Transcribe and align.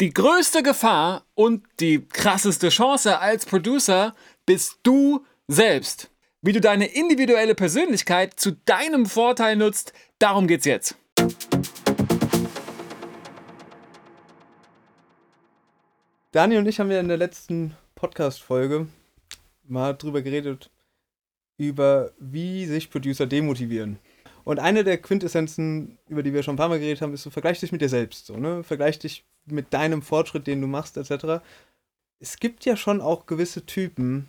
Die 0.00 0.14
größte 0.14 0.62
Gefahr 0.62 1.26
und 1.34 1.62
die 1.78 2.08
krasseste 2.08 2.70
Chance 2.70 3.18
als 3.18 3.44
Producer 3.44 4.14
bist 4.46 4.78
du 4.82 5.26
selbst. 5.46 6.10
Wie 6.40 6.52
du 6.52 6.60
deine 6.62 6.86
individuelle 6.86 7.54
Persönlichkeit 7.54 8.40
zu 8.40 8.52
deinem 8.64 9.04
Vorteil 9.04 9.56
nutzt, 9.56 9.92
darum 10.18 10.46
geht's 10.46 10.64
jetzt. 10.64 10.96
Dani 16.32 16.56
und 16.56 16.66
ich 16.66 16.80
haben 16.80 16.90
ja 16.90 16.98
in 16.98 17.08
der 17.08 17.18
letzten 17.18 17.76
Podcast-Folge 17.94 18.88
mal 19.64 19.92
drüber 19.92 20.22
geredet, 20.22 20.70
über 21.58 22.12
wie 22.18 22.64
sich 22.64 22.90
Producer 22.90 23.26
demotivieren. 23.26 23.98
Und 24.44 24.58
eine 24.58 24.84
der 24.84 24.98
Quintessenzen, 24.98 25.98
über 26.08 26.22
die 26.22 26.32
wir 26.32 26.42
schon 26.42 26.54
ein 26.54 26.58
paar 26.58 26.68
Mal 26.68 26.78
geredet 26.78 27.02
haben, 27.02 27.14
ist 27.14 27.22
so, 27.22 27.30
vergleich 27.30 27.60
dich 27.60 27.72
mit 27.72 27.80
dir 27.80 27.88
selbst. 27.88 28.26
So, 28.26 28.36
ne? 28.36 28.62
Vergleich 28.62 28.98
dich 28.98 29.24
mit 29.46 29.72
deinem 29.72 30.02
Fortschritt, 30.02 30.46
den 30.46 30.60
du 30.60 30.66
machst, 30.66 30.96
etc. 30.96 31.42
Es 32.18 32.38
gibt 32.38 32.64
ja 32.64 32.76
schon 32.76 33.00
auch 33.00 33.26
gewisse 33.26 33.66
Typen, 33.66 34.28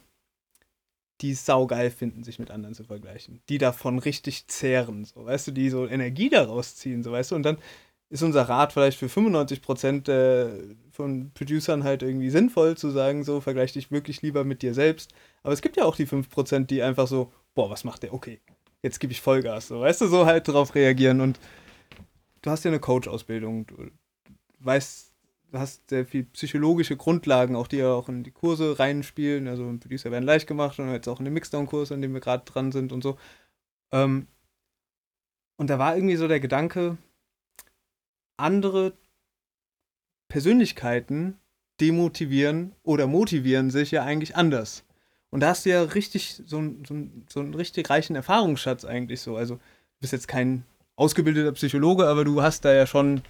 die 1.22 1.32
es 1.32 1.46
saugeil 1.46 1.92
finden, 1.92 2.24
sich 2.24 2.40
mit 2.40 2.52
anderen 2.52 2.74
zu 2.74 2.84
vergleichen. 2.84 3.42
Die 3.50 3.58
davon 3.58 4.00
richtig 4.00 4.48
zehren, 4.48 5.06
so, 5.06 5.26
weißt 5.26 5.48
du, 5.48 5.52
die 5.52 5.70
so 5.70 5.88
Energie 5.88 6.30
daraus 6.30 6.76
ziehen, 6.76 7.04
so, 7.04 7.12
weißt 7.12 7.32
du, 7.32 7.36
und 7.36 7.44
dann 7.44 7.58
ist 8.10 8.24
unser 8.24 8.44
Rat 8.44 8.74
vielleicht 8.74 8.98
für 8.98 9.08
95% 9.08 10.10
äh, 10.10 10.76
von 10.92 11.32
Producern 11.34 11.84
halt 11.84 12.04
irgendwie 12.04 12.30
sinnvoll 12.30 12.76
zu 12.76 12.90
sagen, 12.90 13.24
so, 13.24 13.40
vergleich 13.40 13.72
dich 13.74 13.92
wirklich 13.92 14.22
lieber 14.22 14.44
mit 14.44 14.62
dir 14.62 14.74
selbst. 14.74 15.14
Aber 15.44 15.54
es 15.54 15.62
gibt 15.62 15.78
ja 15.78 15.86
auch 15.86 15.96
die 15.96 16.08
5%, 16.08 16.66
die 16.66 16.82
einfach 16.82 17.08
so, 17.08 17.32
boah, 17.54 17.70
was 17.70 17.86
macht 17.86 18.04
der? 18.04 18.14
Okay, 18.14 18.42
jetzt 18.82 19.00
gebe 19.00 19.14
ich 19.14 19.22
Vollgas, 19.22 19.68
so, 19.68 19.82
weißt 19.82 20.02
du, 20.02 20.08
so 20.08 20.26
halt 20.26 20.48
drauf 20.48 20.76
reagieren 20.76 21.22
und 21.22 21.40
du 22.42 22.50
hast 22.50 22.64
ja 22.64 22.72
eine 22.72 22.80
Coach-Ausbildung, 22.80 23.68
du 23.68 23.92
weißt, 24.60 25.14
du 25.52 25.60
hast 25.60 25.90
sehr 25.90 26.06
viel 26.06 26.24
psychologische 26.26 26.98
Grundlagen, 26.98 27.56
auch 27.56 27.68
die 27.68 27.78
ja 27.78 27.94
auch 27.94 28.10
in 28.10 28.24
die 28.24 28.32
Kurse 28.32 28.80
reinspielen, 28.80 29.48
also 29.48 29.64
Producer 29.80 30.12
werden 30.12 30.26
leicht 30.26 30.48
gemacht 30.48 30.80
und 30.80 30.92
jetzt 30.92 31.08
auch 31.08 31.20
in 31.20 31.26
den 31.26 31.34
Mixdown-Kurs, 31.34 31.92
an 31.92 32.02
dem 32.02 32.14
wir 32.14 32.22
gerade 32.22 32.46
dran 32.46 32.72
sind 32.72 32.92
und 32.92 33.04
so. 33.04 33.18
Ähm, 33.92 34.28
und 35.58 35.70
da 35.70 35.78
war 35.78 35.96
irgendwie 35.96 36.16
so 36.16 36.28
der 36.28 36.40
Gedanke, 36.40 36.98
andere 38.38 38.94
Persönlichkeiten 40.28 41.38
demotivieren 41.80 42.74
oder 42.84 43.06
motivieren 43.06 43.70
sich 43.70 43.92
ja 43.92 44.04
eigentlich 44.04 44.36
anders. 44.36 44.84
Und 45.32 45.40
da 45.40 45.48
hast 45.50 45.66
du 45.66 45.70
ja 45.70 45.82
richtig 45.82 46.42
so, 46.46 46.62
so, 46.88 46.96
so 47.28 47.40
einen 47.40 47.54
richtig 47.54 47.90
reichen 47.90 48.16
Erfahrungsschatz 48.16 48.86
eigentlich 48.86 49.22
so. 49.22 49.38
Also 49.38 49.56
du 49.56 49.62
bist 50.02 50.14
jetzt 50.14 50.28
kein 50.28 50.66
ausgebildeter 50.98 51.54
Psychologe, 51.54 52.08
aber 52.08 52.26
du 52.26 52.42
hast 52.42 52.66
da 52.66 52.74
ja 52.74 52.86
schon 52.86 53.22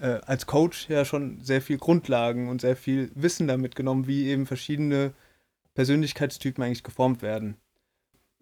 äh, 0.00 0.20
als 0.26 0.46
Coach 0.46 0.88
ja 0.88 1.04
schon 1.04 1.40
sehr 1.42 1.60
viel 1.60 1.76
Grundlagen 1.76 2.48
und 2.48 2.60
sehr 2.60 2.76
viel 2.76 3.10
Wissen 3.14 3.48
damit 3.48 3.74
genommen, 3.74 4.06
wie 4.06 4.28
eben 4.28 4.46
verschiedene 4.46 5.12
Persönlichkeitstypen 5.74 6.62
eigentlich 6.62 6.84
geformt 6.84 7.20
werden. 7.20 7.56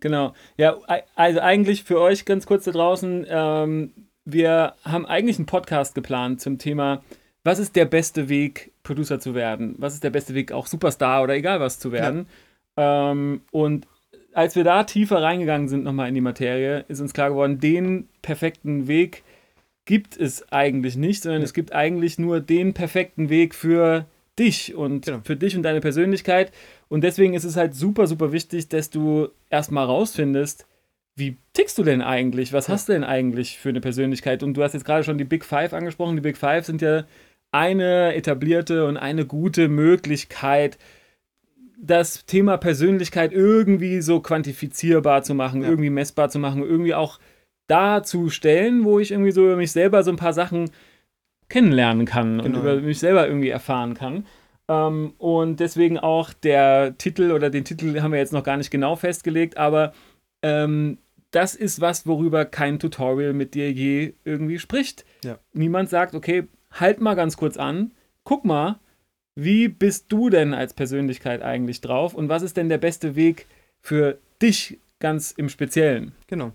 Genau. 0.01 0.35
Ja, 0.59 0.77
also 1.15 1.41
eigentlich 1.41 1.85
für 1.85 2.01
euch 2.01 2.27
ganz 2.27 2.47
kurz 2.47 2.65
da 2.65 2.73
draußen, 2.73 3.27
ähm, 3.29 3.93
wir 4.27 4.75
haben 4.85 5.07
eigentlich 5.07 5.39
einen 5.39 5.47
Podcast 5.47 5.95
geplant 5.95 6.41
zum 6.41 6.59
Thema, 6.59 7.03
was 7.45 7.59
ist 7.59 7.77
der 7.77 7.85
beste 7.85 8.29
Weg, 8.29 8.73
Producer 8.83 9.21
zu 9.21 9.35
werden? 9.35 9.77
Was 9.79 9.95
ist 9.95 10.03
der 10.05 10.11
beste 10.11 10.35
Weg, 10.35 10.51
auch 10.53 10.67
Superstar 10.67 11.23
oder 11.23 11.35
egal 11.35 11.61
was 11.61 11.79
zu 11.79 11.93
werden? 11.93 12.19
Ja. 12.19 12.46
Ähm, 12.77 13.41
und 13.51 13.87
als 14.33 14.55
wir 14.55 14.65
da 14.65 14.85
tiefer 14.85 15.23
reingegangen 15.23 15.69
sind, 15.69 15.85
nochmal 15.85 16.09
in 16.09 16.15
die 16.15 16.21
Materie, 16.21 16.85
ist 16.89 17.01
uns 17.01 17.15
klar 17.15 17.31
geworden, 17.31 17.59
den 17.59 18.09
perfekten 18.21 18.87
Weg 18.87 19.23
gibt 19.87 20.17
es 20.17 20.53
eigentlich 20.53 20.97
nicht, 20.97 21.23
sondern 21.23 21.41
ja. 21.41 21.47
es 21.47 21.55
gibt 21.55 21.73
eigentlich 21.73 22.19
nur 22.19 22.41
den 22.41 22.75
perfekten 22.75 23.31
Weg 23.31 23.55
für 23.55 24.05
dich 24.39 24.75
und 24.75 25.07
genau. 25.07 25.21
für 25.25 25.37
dich 25.37 25.57
und 25.57 25.63
deine 25.63 25.81
Persönlichkeit. 25.81 26.53
Und 26.89 27.03
deswegen 27.03 27.35
ist 27.35 27.45
es 27.45 27.57
halt 27.57 27.75
super, 27.75 28.07
super 28.07 28.33
wichtig, 28.33 28.69
dass 28.69 28.91
du 28.91 29.29
erstmal 29.49 29.87
rausfindest, 29.87 30.67
wie 31.15 31.39
tickst 31.55 31.79
du 31.79 31.83
denn 31.83 32.03
eigentlich? 32.03 32.53
Was 32.53 32.67
ja. 32.67 32.75
hast 32.75 32.89
du 32.89 32.93
denn 32.93 33.05
eigentlich 33.05 33.59
für 33.59 33.71
eine 33.71 33.81
Persönlichkeit? 33.81 34.43
Und 34.43 34.55
du 34.55 34.63
hast 34.63 34.75
jetzt 34.75 34.85
gerade 34.85 35.03
schon 35.03 35.17
die 35.17 35.25
Big 35.25 35.45
Five 35.45 35.73
angesprochen. 35.73 36.17
Die 36.17 36.23
Big 36.23 36.37
Five 36.37 36.67
sind 36.67 36.83
ja 36.83 37.05
eine 37.53 38.15
etablierte 38.15 38.85
und 38.87 38.99
eine 38.99 39.25
gute 39.25 39.69
Möglichkeit, 39.69 40.77
das 41.79 42.25
Thema 42.27 42.57
Persönlichkeit 42.57 43.33
irgendwie 43.33 44.01
so 44.01 44.21
quantifizierbar 44.21 45.23
zu 45.23 45.35
machen, 45.35 45.63
ja. 45.63 45.69
irgendwie 45.69 45.91
messbar 45.91 46.29
zu 46.29 46.39
machen, 46.39 46.63
irgendwie 46.63 46.95
auch 46.95 47.19
darzustellen, 47.67 48.85
wo 48.85 48.99
ich 48.99 49.11
irgendwie 49.11 49.33
so 49.33 49.45
über 49.45 49.57
mich 49.57 49.73
selber 49.73 50.03
so 50.03 50.11
ein 50.11 50.17
paar 50.17 50.33
Sachen 50.33 50.71
kennenlernen 51.49 52.07
kann 52.07 52.39
genau. 52.39 52.45
und 52.45 52.55
über 52.65 52.81
mich 52.81 52.99
selber 52.99 53.27
irgendwie 53.27 53.51
erfahren 53.51 53.95
kann. 53.95 54.27
Ähm, 54.69 55.15
und 55.19 55.61
deswegen 55.61 55.99
auch 55.99 56.33
der 56.33 56.97
Titel 56.99 57.31
oder 57.33 57.51
den 57.51 57.65
Titel 57.65 58.01
haben 58.01 58.13
wir 58.13 58.19
jetzt 58.19 58.33
noch 58.33 58.45
gar 58.45 58.57
nicht 58.57 58.71
genau 58.71 58.97
festgelegt, 58.97 59.57
aber 59.57 59.93
ähm, 60.43 60.99
das 61.31 61.55
ist 61.55 61.81
was, 61.81 62.07
worüber 62.07 62.45
kein 62.45 62.79
Tutorial 62.79 63.33
mit 63.33 63.55
dir 63.55 63.71
je 63.71 64.15
irgendwie 64.25 64.59
spricht. 64.59 65.05
Ja. 65.25 65.39
Niemand 65.53 65.91
sagt, 65.91 66.15
okay, 66.15 66.45
halt 66.71 67.01
mal 67.01 67.15
ganz 67.15 67.37
kurz 67.37 67.57
an, 67.57 67.93
guck 68.25 68.45
mal, 68.45 68.79
wie 69.37 69.69
bist 69.69 70.07
du 70.09 70.31
denn 70.31 70.55
als 70.55 70.73
Persönlichkeit 70.73 71.43
eigentlich 71.43 71.83
drauf 71.83 72.15
und 72.15 72.29
was 72.29 72.43
ist 72.43 72.57
denn 72.57 72.69
der 72.69 72.79
beste 72.79 73.15
Weg 73.17 73.47
für 73.81 74.19
dich 74.41 74.79
ganz 74.99 75.31
im 75.31 75.51
Speziellen? 75.51 76.13
Genau. 76.27 76.53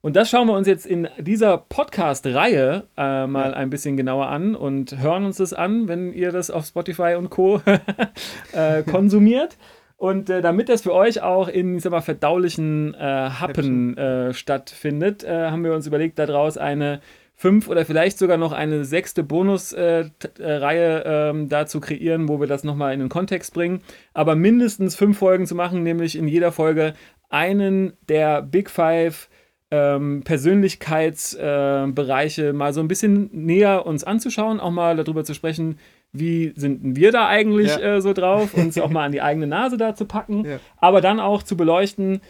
Und 0.00 0.16
das 0.16 0.30
schauen 0.30 0.48
wir 0.48 0.54
uns 0.54 0.66
jetzt 0.66 0.84
in 0.84 1.08
dieser 1.18 1.58
Podcast-Reihe 1.58 2.88
äh, 2.96 3.26
mal 3.26 3.50
ja. 3.50 3.56
ein 3.56 3.70
bisschen 3.70 3.96
genauer 3.96 4.26
an 4.28 4.56
und 4.56 4.98
hören 4.98 5.24
uns 5.24 5.36
das 5.36 5.52
an, 5.52 5.86
wenn 5.86 6.12
ihr 6.12 6.32
das 6.32 6.50
auf 6.50 6.64
Spotify 6.64 7.14
und 7.16 7.30
Co. 7.30 7.60
äh, 8.52 8.82
konsumiert. 8.90 9.56
Und 9.96 10.28
äh, 10.28 10.40
damit 10.40 10.68
das 10.68 10.82
für 10.82 10.92
euch 10.92 11.22
auch 11.22 11.46
in 11.46 11.76
ich 11.76 11.84
sag 11.84 11.92
mal, 11.92 12.00
verdaulichen 12.00 12.94
äh, 12.94 12.98
Happen 12.98 13.96
äh, 13.96 14.34
stattfindet, 14.34 15.22
äh, 15.22 15.50
haben 15.50 15.62
wir 15.62 15.74
uns 15.74 15.86
überlegt, 15.86 16.18
daraus 16.18 16.58
eine 16.58 17.00
fünf 17.42 17.68
oder 17.68 17.84
vielleicht 17.84 18.16
sogar 18.18 18.36
noch 18.36 18.52
eine 18.52 18.84
sechste 18.84 19.24
Bonusreihe 19.24 20.12
äh, 20.38 21.30
ähm, 21.30 21.48
da 21.48 21.66
zu 21.66 21.80
kreieren, 21.80 22.28
wo 22.28 22.38
wir 22.38 22.46
das 22.46 22.62
nochmal 22.62 22.94
in 22.94 23.00
den 23.00 23.08
Kontext 23.08 23.52
bringen. 23.52 23.80
Aber 24.14 24.36
mindestens 24.36 24.94
fünf 24.94 25.18
Folgen 25.18 25.48
zu 25.48 25.56
machen, 25.56 25.82
nämlich 25.82 26.16
in 26.16 26.28
jeder 26.28 26.52
Folge 26.52 26.94
einen 27.30 27.94
der 28.08 28.42
Big 28.42 28.70
Five 28.70 29.28
ähm, 29.72 30.22
Persönlichkeitsbereiche 30.22 32.48
äh, 32.48 32.52
mal 32.52 32.72
so 32.72 32.78
ein 32.78 32.86
bisschen 32.86 33.28
näher 33.32 33.86
uns 33.86 34.04
anzuschauen, 34.04 34.60
auch 34.60 34.70
mal 34.70 34.94
darüber 34.94 35.24
zu 35.24 35.34
sprechen, 35.34 35.80
wie 36.12 36.52
sind 36.54 36.94
wir 36.94 37.10
da 37.10 37.26
eigentlich 37.26 37.76
ja. 37.76 37.96
äh, 37.96 38.00
so 38.00 38.12
drauf, 38.12 38.54
uns 38.58 38.78
auch 38.78 38.90
mal 38.90 39.06
an 39.06 39.12
die 39.12 39.22
eigene 39.22 39.48
Nase 39.48 39.78
da 39.78 39.96
zu 39.96 40.04
packen, 40.04 40.44
ja. 40.44 40.60
aber 40.76 41.00
dann 41.00 41.18
auch 41.18 41.42
zu 41.42 41.56
beleuchten, 41.56 42.20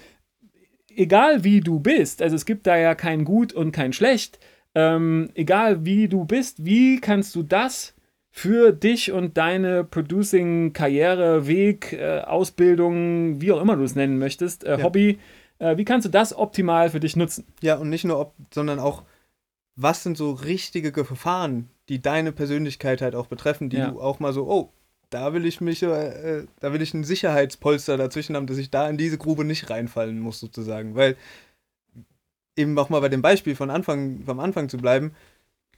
egal 0.88 1.44
wie 1.44 1.60
du 1.60 1.80
bist, 1.80 2.22
also 2.22 2.34
es 2.34 2.46
gibt 2.46 2.66
da 2.66 2.78
ja 2.78 2.94
kein 2.94 3.26
Gut 3.26 3.52
und 3.52 3.72
kein 3.72 3.92
Schlecht, 3.92 4.38
ähm, 4.74 5.30
egal 5.34 5.84
wie 5.84 6.08
du 6.08 6.24
bist, 6.24 6.64
wie 6.64 7.00
kannst 7.00 7.34
du 7.34 7.42
das 7.42 7.94
für 8.30 8.72
dich 8.72 9.12
und 9.12 9.36
deine 9.36 9.84
Producing-Karriere, 9.84 11.46
Weg, 11.46 11.92
äh, 11.92 12.20
Ausbildung, 12.20 13.40
wie 13.40 13.52
auch 13.52 13.60
immer 13.60 13.76
du 13.76 13.84
es 13.84 13.94
nennen 13.94 14.18
möchtest, 14.18 14.64
äh, 14.64 14.78
ja. 14.78 14.82
Hobby, 14.82 15.18
äh, 15.58 15.76
wie 15.76 15.84
kannst 15.84 16.06
du 16.06 16.10
das 16.10 16.34
optimal 16.34 16.90
für 16.90 17.00
dich 17.00 17.14
nutzen? 17.14 17.44
Ja, 17.60 17.76
und 17.76 17.90
nicht 17.90 18.04
nur, 18.04 18.18
ob, 18.18 18.34
sondern 18.52 18.78
auch, 18.78 19.02
was 19.76 20.02
sind 20.02 20.16
so 20.16 20.32
richtige 20.32 20.92
Gefahren, 20.92 21.68
die 21.90 22.00
deine 22.00 22.32
Persönlichkeit 22.32 23.02
halt 23.02 23.14
auch 23.14 23.26
betreffen, 23.26 23.68
die 23.68 23.76
ja. 23.76 23.90
du 23.90 24.00
auch 24.00 24.18
mal 24.18 24.32
so, 24.32 24.48
oh, 24.48 24.72
da 25.10 25.34
will 25.34 25.44
ich 25.44 25.60
mich, 25.60 25.82
äh, 25.82 26.44
da 26.60 26.72
will 26.72 26.80
ich 26.80 26.94
ein 26.94 27.04
Sicherheitspolster 27.04 27.98
dazwischen 27.98 28.34
haben, 28.34 28.46
dass 28.46 28.56
ich 28.56 28.70
da 28.70 28.88
in 28.88 28.96
diese 28.96 29.18
Grube 29.18 29.44
nicht 29.44 29.68
reinfallen 29.68 30.18
muss, 30.18 30.40
sozusagen. 30.40 30.94
Weil 30.94 31.16
eben 32.56 32.78
auch 32.78 32.88
mal 32.88 33.00
bei 33.00 33.08
dem 33.08 33.22
Beispiel 33.22 33.56
von 33.56 33.70
Anfang, 33.70 34.22
vom 34.24 34.40
Anfang 34.40 34.68
zu 34.68 34.78
bleiben, 34.78 35.12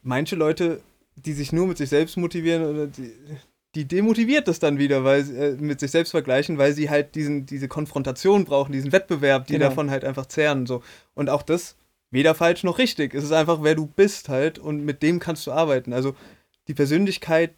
manche 0.03 0.37
Leute, 0.37 0.81
die 1.17 1.33
sich 1.33 1.53
nur 1.53 1.67
mit 1.67 1.79
sich 1.79 1.89
selbst 1.89 2.17
motivieren 2.17 2.65
oder 2.65 2.87
die, 2.87 3.13
die 3.75 3.87
demotiviert 3.87 4.47
das 4.49 4.59
dann 4.59 4.79
wieder, 4.79 5.05
weil 5.05 5.25
sie 5.25 5.37
äh, 5.37 5.57
mit 5.57 5.81
sich 5.81 5.91
selbst 5.91 6.11
vergleichen, 6.11 6.59
weil 6.59 6.73
sie 6.73 6.91
halt 6.91 7.15
diesen, 7.15 7.47
diese 7.47 7.69
Konfrontation 7.69 8.45
brauchen, 8.45 8.73
diesen 8.73 8.93
Wettbewerb, 8.93 9.47
die 9.47 9.55
genau. 9.55 9.69
davon 9.69 9.91
halt 9.91 10.05
einfach 10.05 10.27
zehren. 10.27 10.67
So. 10.67 10.83
Und 11.15 11.31
auch 11.31 11.43
das 11.43 11.77
weder 12.11 12.35
falsch 12.35 12.63
noch 12.63 12.79
richtig. 12.79 13.15
Es 13.15 13.25
ist 13.25 13.33
einfach, 13.33 13.63
wer 13.63 13.75
du 13.75 13.87
bist 13.87 14.29
halt 14.29 14.59
und 14.59 14.85
mit 14.85 15.03
dem 15.03 15.19
kannst 15.19 15.47
du 15.47 15.53
arbeiten. 15.53 15.93
Also 15.93 16.15
die 16.69 16.75
Persönlichkeit 16.75 17.53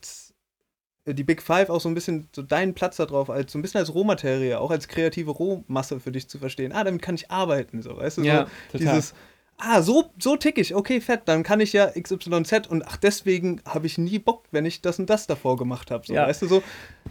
die 1.15 1.25
Big 1.25 1.43
Five 1.43 1.71
auch 1.71 1.81
so 1.81 1.89
ein 1.89 1.95
bisschen 1.95 2.29
so 2.35 2.43
deinen 2.43 2.75
Platz 2.75 2.97
da 2.97 3.07
drauf, 3.07 3.31
als 3.31 3.53
so 3.53 3.59
ein 3.59 3.63
bisschen 3.63 3.79
als 3.79 3.95
Rohmaterie, 3.95 4.57
auch 4.57 4.71
als 4.71 4.89
kreative 4.89 5.31
Rohmasse 5.31 6.01
für 6.01 6.11
dich 6.11 6.29
zu 6.29 6.39
verstehen. 6.39 6.73
Ah, 6.73 6.83
damit 6.83 7.03
kann 7.03 7.15
ich 7.15 7.31
arbeiten, 7.31 7.83
so, 7.83 7.97
weißt 7.97 8.19
du? 8.19 8.23
Ja, 8.23 8.47
so 8.73 8.79
total. 8.79 8.95
dieses, 8.95 9.15
ah, 9.59 9.83
so, 9.83 10.11
so 10.19 10.37
tick 10.37 10.59
ich, 10.59 10.75
okay, 10.75 11.01
fett, 11.01 11.23
dann 11.27 11.43
kann 11.43 11.61
ich 11.61 11.73
ja 11.73 11.91
XYZ 11.91 12.67
und 12.69 12.85
ach, 12.87 12.97
deswegen 12.97 13.61
habe 13.65 13.87
ich 13.87 13.99
nie 13.99 14.19
Bock, 14.19 14.45
wenn 14.51 14.67
ich 14.67 14.83
das 14.83 14.99
und 14.99 15.09
das 15.09 15.27
davor 15.27 15.57
gemacht 15.57 15.91
habe, 15.91 16.05
so, 16.07 16.15
ja. 16.15 16.27
weißt 16.27 16.43
du, 16.43 16.49
so. 16.49 16.63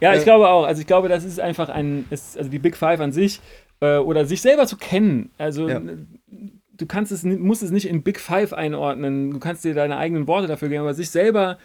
Ja, 0.01 0.13
ich 0.13 0.21
äh, 0.21 0.23
glaube 0.23 0.49
auch, 0.49 0.65
also 0.65 0.81
ich 0.81 0.87
glaube, 0.87 1.07
das 1.07 1.23
ist 1.23 1.39
einfach 1.39 1.69
ein, 1.69 2.05
ist, 2.09 2.37
also 2.37 2.49
die 2.49 2.59
Big 2.59 2.75
Five 2.75 2.99
an 2.99 3.13
sich, 3.13 3.39
äh, 3.79 3.97
oder 3.97 4.25
sich 4.25 4.41
selber 4.41 4.67
zu 4.67 4.75
kennen, 4.75 5.31
also 5.37 5.69
ja. 5.69 5.79
du 5.79 6.85
kannst 6.85 7.13
es, 7.13 7.23
musst 7.23 7.63
es 7.63 7.71
nicht 7.71 7.87
in 7.87 8.03
Big 8.03 8.19
Five 8.19 8.51
einordnen, 8.51 9.31
du 9.31 9.39
kannst 9.39 9.63
dir 9.63 9.73
deine 9.73 9.97
eigenen 9.97 10.27
Worte 10.27 10.47
dafür 10.47 10.67
geben, 10.67 10.81
aber 10.81 10.93
sich 10.93 11.09
selber 11.09 11.57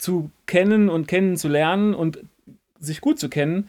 zu 0.00 0.30
kennen 0.46 0.88
und 0.88 1.06
kennenzulernen 1.08 1.94
und 1.94 2.18
sich 2.78 3.00
gut 3.00 3.18
zu 3.20 3.28
kennen, 3.28 3.68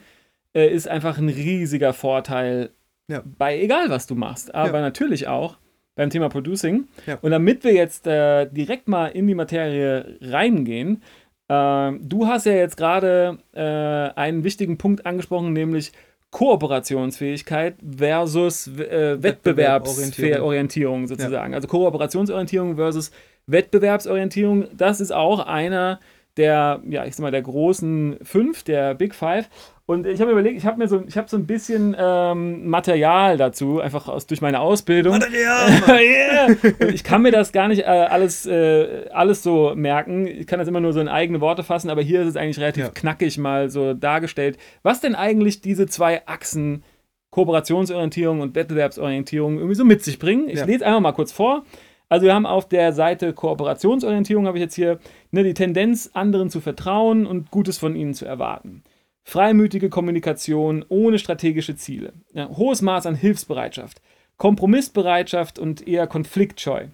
äh, 0.54 0.68
ist 0.68 0.88
einfach 0.88 1.18
ein 1.18 1.28
riesiger 1.28 1.92
Vorteil 1.92 2.70
Ja. 3.08 3.22
bei 3.38 3.60
egal 3.60 3.90
was 3.90 4.06
du 4.06 4.14
machst, 4.14 4.54
aber 4.54 4.78
Ja. 4.78 4.80
natürlich 4.80 5.28
auch 5.28 5.58
beim 5.94 6.08
Thema 6.08 6.30
Producing. 6.30 6.88
Ja. 7.06 7.18
Und 7.20 7.32
damit 7.32 7.64
wir 7.64 7.74
jetzt 7.74 8.06
äh, 8.06 8.46
direkt 8.46 8.88
mal 8.88 9.08
in 9.08 9.26
die 9.26 9.34
Materie 9.34 10.16
reingehen, 10.22 11.02
äh, 11.48 11.92
du 12.00 12.26
hast 12.26 12.46
ja 12.46 12.52
jetzt 12.54 12.78
gerade 12.78 13.36
äh, 13.52 13.60
einen 13.60 14.42
wichtigen 14.42 14.78
Punkt 14.78 15.04
angesprochen, 15.04 15.52
nämlich 15.52 15.92
Kooperationsfähigkeit 16.30 17.74
versus 17.98 18.66
äh, 18.68 19.22
Wettbewerbsorientierung 19.22 21.06
sozusagen. 21.06 21.52
Also 21.54 21.68
Kooperationsorientierung 21.68 22.76
versus 22.76 23.10
Wettbewerbsorientierung, 23.46 24.66
das 24.76 25.00
ist 25.00 25.12
auch 25.12 25.46
einer 25.46 26.00
der, 26.36 26.80
ja, 26.88 27.04
ich 27.04 27.14
sag 27.16 27.22
mal, 27.22 27.30
der 27.30 27.42
großen 27.42 28.18
fünf, 28.22 28.62
der 28.62 28.94
Big 28.94 29.14
Five. 29.14 29.48
Und 29.84 30.06
ich 30.06 30.20
habe 30.20 30.26
mir 30.32 30.38
überlegt, 30.40 30.56
ich 30.56 30.64
habe 30.64 30.78
mir 30.78 30.88
so, 30.88 31.02
ich 31.06 31.16
habe 31.18 31.28
so 31.28 31.36
ein 31.36 31.46
bisschen 31.46 31.94
ähm, 31.98 32.66
Material 32.68 33.36
dazu, 33.36 33.80
einfach 33.80 34.08
aus, 34.08 34.26
durch 34.26 34.40
meine 34.40 34.60
Ausbildung. 34.60 35.20
yeah. 35.32 36.46
Und 36.46 36.94
Ich 36.94 37.04
kann 37.04 37.20
mir 37.22 37.32
das 37.32 37.52
gar 37.52 37.68
nicht 37.68 37.80
äh, 37.82 37.84
alles, 37.84 38.46
äh, 38.46 39.06
alles 39.12 39.42
so 39.42 39.72
merken. 39.74 40.26
Ich 40.26 40.46
kann 40.46 40.58
das 40.60 40.68
immer 40.68 40.80
nur 40.80 40.92
so 40.92 41.00
in 41.00 41.08
eigene 41.08 41.40
Worte 41.40 41.62
fassen, 41.64 41.90
aber 41.90 42.00
hier 42.00 42.22
ist 42.22 42.28
es 42.28 42.36
eigentlich 42.36 42.60
relativ 42.60 42.84
Ja. 42.84 42.90
knackig 42.90 43.36
mal 43.38 43.68
so 43.70 43.92
dargestellt, 43.92 44.56
was 44.82 45.00
denn 45.00 45.14
eigentlich 45.14 45.60
diese 45.60 45.86
zwei 45.86 46.26
Achsen 46.26 46.84
Kooperationsorientierung 47.30 48.40
und 48.40 48.54
Wettbewerbsorientierung 48.54 49.56
irgendwie 49.56 49.74
so 49.74 49.84
mit 49.84 50.02
sich 50.04 50.18
bringen. 50.18 50.48
Ich 50.48 50.60
Ja. 50.60 50.64
lese 50.64 50.86
einfach 50.86 51.00
mal 51.00 51.12
kurz 51.12 51.32
vor. 51.32 51.64
Also 52.12 52.26
wir 52.26 52.34
haben 52.34 52.44
auf 52.44 52.68
der 52.68 52.92
Seite 52.92 53.32
Kooperationsorientierung, 53.32 54.46
habe 54.46 54.58
ich 54.58 54.62
jetzt 54.62 54.74
hier, 54.74 54.98
ne, 55.30 55.44
die 55.44 55.54
Tendenz, 55.54 56.10
anderen 56.12 56.50
zu 56.50 56.60
vertrauen 56.60 57.24
und 57.24 57.50
Gutes 57.50 57.78
von 57.78 57.96
ihnen 57.96 58.12
zu 58.12 58.26
erwarten. 58.26 58.82
Freimütige 59.24 59.88
Kommunikation 59.88 60.84
ohne 60.90 61.18
strategische 61.18 61.74
Ziele. 61.74 62.12
Ja, 62.34 62.50
hohes 62.50 62.82
Maß 62.82 63.06
an 63.06 63.14
Hilfsbereitschaft. 63.14 64.02
Kompromissbereitschaft 64.36 65.58
und 65.58 65.88
eher 65.88 66.06
konfliktscheu. 66.06 66.88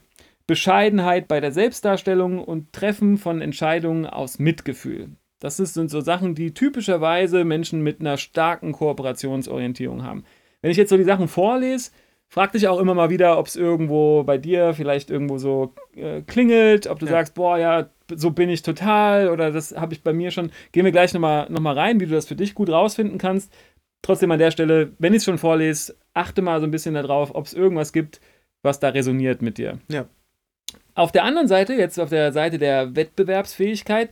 Bescheidenheit 0.47 1.27
bei 1.27 1.41
der 1.41 1.51
Selbstdarstellung 1.51 2.39
und 2.39 2.73
Treffen 2.73 3.19
von 3.19 3.41
Entscheidungen 3.41 4.07
aus 4.07 4.39
Mitgefühl. 4.39 5.09
Das 5.41 5.57
sind 5.57 5.91
so 5.91 6.01
Sachen, 6.01 6.37
die 6.37 6.55
typischerweise 6.55 7.45
Menschen 7.45 7.83
mit 7.83 7.99
einer 7.99 8.19
starken 8.19 8.71
Kooperationsorientierung 8.71 10.05
haben. 10.05 10.23
Wenn 10.63 10.71
ich 10.71 10.77
jetzt 10.77 10.91
so 10.91 10.97
die 10.97 11.03
Sachen 11.03 11.27
vorlese, 11.27 11.91
frag 12.29 12.53
dich 12.53 12.69
auch 12.69 12.79
immer 12.79 12.95
mal 12.95 13.11
wieder, 13.11 13.39
ob 13.39 13.47
es 13.47 13.57
irgendwo 13.57 14.23
bei 14.25 14.39
dir 14.39 14.75
vielleicht 14.75 15.11
irgendwo 15.11 15.39
so 15.39 15.75
äh, 15.97 16.23
klingelt, 16.23 16.87
ob 16.87 16.99
du 16.99 17.07
Ja. 17.07 17.13
sagst, 17.13 17.35
boah, 17.35 17.59
ja, 17.59 17.89
so 18.15 18.31
bin 18.31 18.49
ich 18.51 18.63
total 18.63 19.29
oder 19.31 19.51
das 19.51 19.77
habe 19.77 19.95
ich 19.95 20.03
bei 20.03 20.13
mir 20.13 20.31
schon. 20.31 20.51
Gehen 20.73 20.85
wir 20.85 20.93
gleich 20.93 21.13
nochmal 21.15 21.47
noch 21.51 21.61
mal 21.61 21.75
rein, 21.75 22.01
wie 22.01 22.07
du 22.07 22.13
das 22.15 22.27
für 22.27 22.37
dich 22.37 22.55
gut 22.55 22.71
rausfinden 22.71 23.19
kannst. 23.19 23.53
Trotzdem 24.03 24.31
an 24.31 24.39
der 24.39 24.51
Stelle, 24.51 24.93
wenn 24.99 25.13
ich 25.13 25.19
es 25.19 25.25
schon 25.25 25.39
vorlese, 25.39 25.97
achte 26.15 26.41
mal 26.43 26.61
so 26.61 26.67
ein 26.67 26.71
bisschen 26.71 26.95
darauf, 26.95 27.35
ob 27.35 27.47
es 27.47 27.53
irgendwas 27.55 27.93
gibt, 27.93 28.21
was 28.63 28.79
da 28.81 28.91
resoniert 28.91 29.43
mit 29.43 29.59
dir. 29.59 29.79
Ja. 29.91 30.07
Auf 30.95 31.13
der 31.13 31.25
anderen 31.25 31.49
Seite, 31.49 31.75
jetzt 31.75 31.99
auf 31.99 32.11
der 32.11 32.33
Seite 32.33 32.59
der 32.59 32.95
Wettbewerbsfähigkeit, 32.97 34.11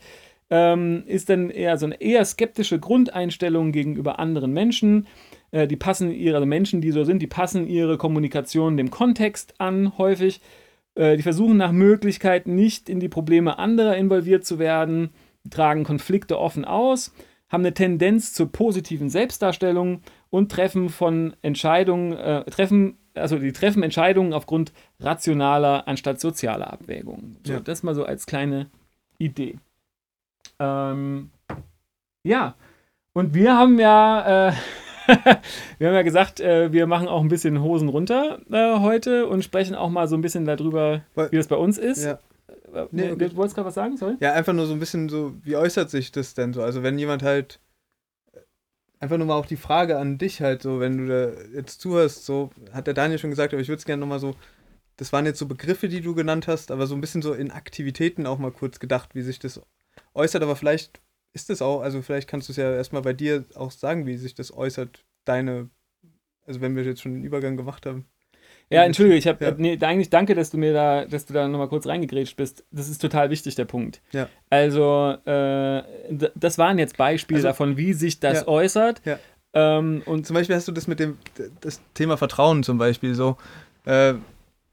ähm, 0.51 1.03
ist 1.07 1.29
dann 1.29 1.51
eher 1.51 1.77
so 1.79 1.87
eine 1.87 2.01
eher 2.01 2.25
skeptische 2.25 2.79
Grundeinstellung 2.79 3.73
gegenüber 3.73 4.19
anderen 4.19 4.53
Menschen. 4.53 5.07
Äh, 5.51 5.67
die 5.67 5.77
passen 5.77 6.11
ihre, 6.11 6.37
also 6.37 6.47
Menschen, 6.47 6.81
die 6.81 6.91
so 6.91 7.05
sind, 7.05 7.21
die 7.21 7.27
passen 7.27 7.67
ihre 7.67 7.99
Kommunikation 7.99 8.77
dem 8.77 8.91
Kontext 8.91 9.55
an, 9.59 9.97
häufig. 9.99 10.41
Äh, 10.95 11.17
die 11.17 11.23
versuchen 11.23 11.57
nach 11.57 11.73
Möglichkeit 11.73 12.47
nicht 12.47 12.89
in 12.89 13.01
die 13.01 13.09
Probleme 13.09 13.59
anderer 13.59 13.97
involviert 13.97 14.45
zu 14.45 14.59
werden, 14.59 15.11
tragen 15.51 15.85
Konflikte 15.85 16.39
offen 16.39 16.65
aus, 16.65 17.13
haben 17.49 17.63
eine 17.63 17.75
Tendenz 17.75 18.33
zur 18.33 18.51
positiven 18.51 19.09
Selbstdarstellung 19.09 20.01
und 20.31 20.51
treffen 20.51 20.89
von 20.89 21.37
Entscheidungen, 21.43 22.13
äh, 22.13 22.45
treffen, 22.45 22.99
also 23.15 23.39
die 23.39 23.53
treffen 23.53 23.83
Entscheidungen 23.83 24.33
aufgrund 24.33 24.73
rationaler 24.99 25.87
anstatt 25.87 26.21
sozialer 26.21 26.73
Abwägungen. 26.73 27.39
So, 27.45 27.55
Ja. 27.55 27.61
Das 27.61 27.83
mal 27.83 27.95
so 27.95 28.05
als 28.05 28.27
kleine 28.27 28.69
Idee. 29.19 29.59
Ähm, 30.59 31.31
ja, 32.25 32.55
und 33.13 33.35
wir 33.35 33.57
haben 33.57 33.79
ja, 33.79 34.49
äh, 34.49 34.53
wir 35.79 35.89
haben 35.89 35.95
ja 35.95 36.03
gesagt, 36.03 36.41
äh, 36.41 36.73
wir 36.73 36.87
machen 36.87 37.09
auch 37.09 37.21
ein 37.21 37.29
bisschen 37.29 37.63
Hosen 37.63 37.89
runter 37.89 38.41
äh, 38.51 38.79
heute 38.81 39.27
und 39.27 39.43
sprechen 39.45 39.75
auch 39.75 39.91
mal 39.91 40.09
so 40.09 40.17
ein 40.17 40.21
bisschen 40.21 40.45
darüber, 40.45 41.03
wie 41.31 41.37
das 41.37 41.49
bei 41.49 41.57
uns 41.57 41.79
ist. 41.79 42.05
Ja. 42.05 42.19
Äh, 42.75 42.87
Nee, 42.91 43.15
du 43.15 43.37
wolltest 43.37 43.55
gerade 43.55 43.69
was 43.69 43.75
sagen, 43.75 43.97
sorry? 43.97 44.17
Ja, 44.21 44.33
einfach 44.33 44.53
nur 44.53 44.67
so 44.67 44.73
ein 44.73 44.81
bisschen 44.81 45.09
so, 45.09 45.35
wie 45.43 45.57
äußert 45.57 45.89
sich 45.89 46.13
das 46.13 46.35
denn 46.35 46.53
so? 46.53 46.63
Also 46.63 46.83
wenn 46.83 46.99
jemand 46.99 47.23
halt, 47.23 47.61
einfach 48.99 49.17
nur 49.19 49.27
mal 49.27 49.35
auch 49.35 49.47
die 49.47 49.57
Frage 49.57 49.99
an 49.99 50.19
dich 50.19 50.41
halt 50.41 50.63
so, 50.63 50.81
wenn 50.81 50.99
du 50.99 51.07
da 51.07 51.43
jetzt 51.55 51.81
zuhörst, 51.81 52.27
so, 52.27 52.51
hat 52.73 52.87
der 52.87 52.95
Daniel 52.95 53.19
schon 53.19 53.31
gesagt, 53.31 53.53
aber 53.53 53.63
ich 53.63 53.69
würde 53.69 53.79
es 53.79 53.85
gerne 53.85 54.01
nochmal 54.01 54.19
so, 54.19 54.35
das 54.97 55.13
waren 55.13 55.27
jetzt 55.27 55.39
so 55.39 55.47
Begriffe, 55.47 55.89
die 55.89 56.01
du 56.01 56.15
genannt 56.15 56.49
hast, 56.49 56.71
aber 56.71 56.87
so 56.87 56.95
ein 56.95 57.01
bisschen 57.01 57.23
so 57.23 57.35
in 57.35 57.51
Aktivitäten 57.51 58.27
auch 58.27 58.39
mal 58.39 58.53
kurz 58.53 58.81
gedacht, 58.81 59.15
wie 59.15 59.23
sich 59.23 59.39
das 59.39 59.61
äußert, 60.15 60.43
aber 60.43 60.57
vielleicht 60.57 61.01
ist 61.37 61.51
es 61.51 61.61
auch, 61.61 61.83
also 61.83 62.01
vielleicht 62.03 62.29
kannst 62.29 62.49
du 62.49 62.53
es 62.53 62.57
ja 62.57 62.75
erstmal 62.75 63.03
bei 63.03 63.13
dir 63.13 63.45
auch 63.55 63.71
sagen, 63.71 64.07
wie 64.07 64.17
sich 64.17 64.35
das 64.35 64.53
äußert, 64.57 65.05
deine, 65.27 65.69
also 66.47 66.63
wenn 66.63 66.75
wir 66.75 66.83
jetzt 66.85 67.03
schon 67.03 67.13
den 67.15 67.25
Übergang 67.25 67.57
gemacht 67.59 67.85
haben. 67.85 68.07
Ja, 68.71 68.83
entschuldige, 68.85 69.17
ich 69.19 69.27
habe 69.29 69.45
Ja. 69.45 69.55
nee, 69.57 69.79
eigentlich 69.81 70.09
danke, 70.11 70.35
dass 70.35 70.51
du 70.51 70.57
mir 70.57 70.73
da, 70.73 71.05
dass 71.05 71.27
du 71.27 71.35
da 71.35 71.47
nochmal 71.47 71.69
kurz 71.69 71.87
reingegrätscht 71.87 72.37
bist. 72.37 72.65
Das 72.73 72.89
ist 72.89 73.01
total 73.01 73.29
wichtig, 73.31 73.55
der 73.55 73.67
Punkt. 73.67 74.01
Ja. 74.13 74.29
Also, 74.51 75.11
äh, 75.27 75.83
das 76.35 76.57
waren 76.59 76.79
jetzt 76.79 76.97
Beispiele 76.97 77.39
Also- 77.39 77.49
davon, 77.49 77.77
wie 77.77 77.93
sich 77.93 78.19
das 78.19 78.41
Ja. 78.41 78.49
äußert. 78.49 79.03
Ja. 79.05 79.19
Ähm, 79.53 80.03
und 80.07 80.27
Zum 80.27 80.35
Beispiel 80.35 80.57
hast 80.57 80.67
du 80.69 80.73
das 80.73 80.87
mit 80.89 80.99
dem, 81.01 81.19
das 81.61 81.81
Thema 81.95 82.17
Vertrauen 82.17 82.63
zum 82.63 82.79
Beispiel 82.79 83.15
so, 83.15 83.37
äh, 83.85 84.15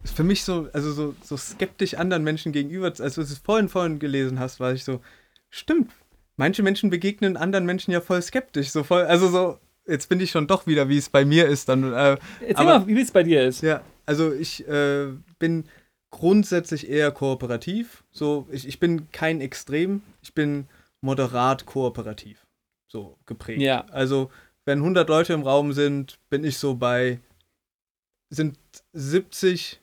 für 0.06 0.24
mich 0.24 0.44
so, 0.44 0.70
also 0.74 0.92
so, 0.92 1.16
so 1.22 1.38
skeptisch 1.38 1.94
anderen 1.94 2.24
Menschen 2.24 2.52
gegenüber, 2.52 2.88
als 2.88 3.16
du 3.16 3.22
es 3.22 3.38
vorhin, 3.38 3.70
vorhin 3.70 4.00
gelesen 4.00 4.40
hast, 4.40 4.60
war 4.60 4.74
ich 4.74 4.84
so, 4.86 5.02
stimmt, 5.50 5.92
manche 6.38 6.64
Menschen 6.64 6.90
begegnen 6.90 7.38
anderen 7.38 7.66
Menschen 7.66 7.92
ja 7.92 8.02
voll 8.02 8.22
skeptisch, 8.22 8.70
so 8.70 8.84
voll, 8.84 9.04
also 9.04 9.28
so, 9.28 9.60
jetzt 9.88 10.10
bin 10.10 10.20
ich 10.20 10.32
schon 10.32 10.48
doch 10.48 10.68
wieder, 10.68 10.90
wie 10.90 10.98
es 10.98 11.10
bei 11.10 11.26
mir 11.26 11.48
ist 11.48 11.70
dann, 11.70 11.84
äh, 11.94 12.18
erzähl 12.42 12.56
aber- 12.56 12.80
mal, 12.80 12.88
wie 12.88 13.02
es 13.02 13.12
bei 13.12 13.24
dir 13.24 13.46
ist. 13.46 13.62
ja, 13.62 13.82
also 14.06 14.34
ich 14.34 14.68
äh, 14.68 15.08
bin 15.40 15.66
grundsätzlich 16.12 16.90
eher 16.90 17.12
kooperativ. 17.12 18.04
So, 18.12 18.48
ich, 18.52 18.68
ich 18.68 18.80
bin 18.80 19.10
kein 19.12 19.42
Extrem, 19.42 20.04
ich 20.22 20.34
bin 20.34 20.68
moderat 21.02 21.66
kooperativ. 21.66 22.46
So 22.88 23.18
geprägt. 23.26 23.62
Ja. 23.62 23.86
Also, 23.90 24.30
wenn 24.66 24.78
100 24.80 25.10
Leute 25.10 25.34
im 25.34 25.42
Raum 25.42 25.74
sind, 25.74 26.20
bin 26.30 26.44
ich 26.44 26.60
so 26.60 26.76
bei, 26.76 27.20
sind 28.30 28.60
70, 28.94 29.82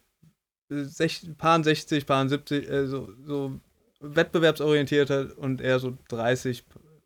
äh, 0.71 0.85
60, 0.85 1.37
Paaren 1.37 1.65
60, 1.65 2.07
Paaren 2.07 2.29
70, 2.29 2.71
äh, 2.71 2.87
so, 2.87 3.13
so 3.27 3.59
wettbewerbsorientierter 4.01 5.37
und 5.39 5.61
eher 5.61 5.79
so 5.79 5.97
30 6.09 6.65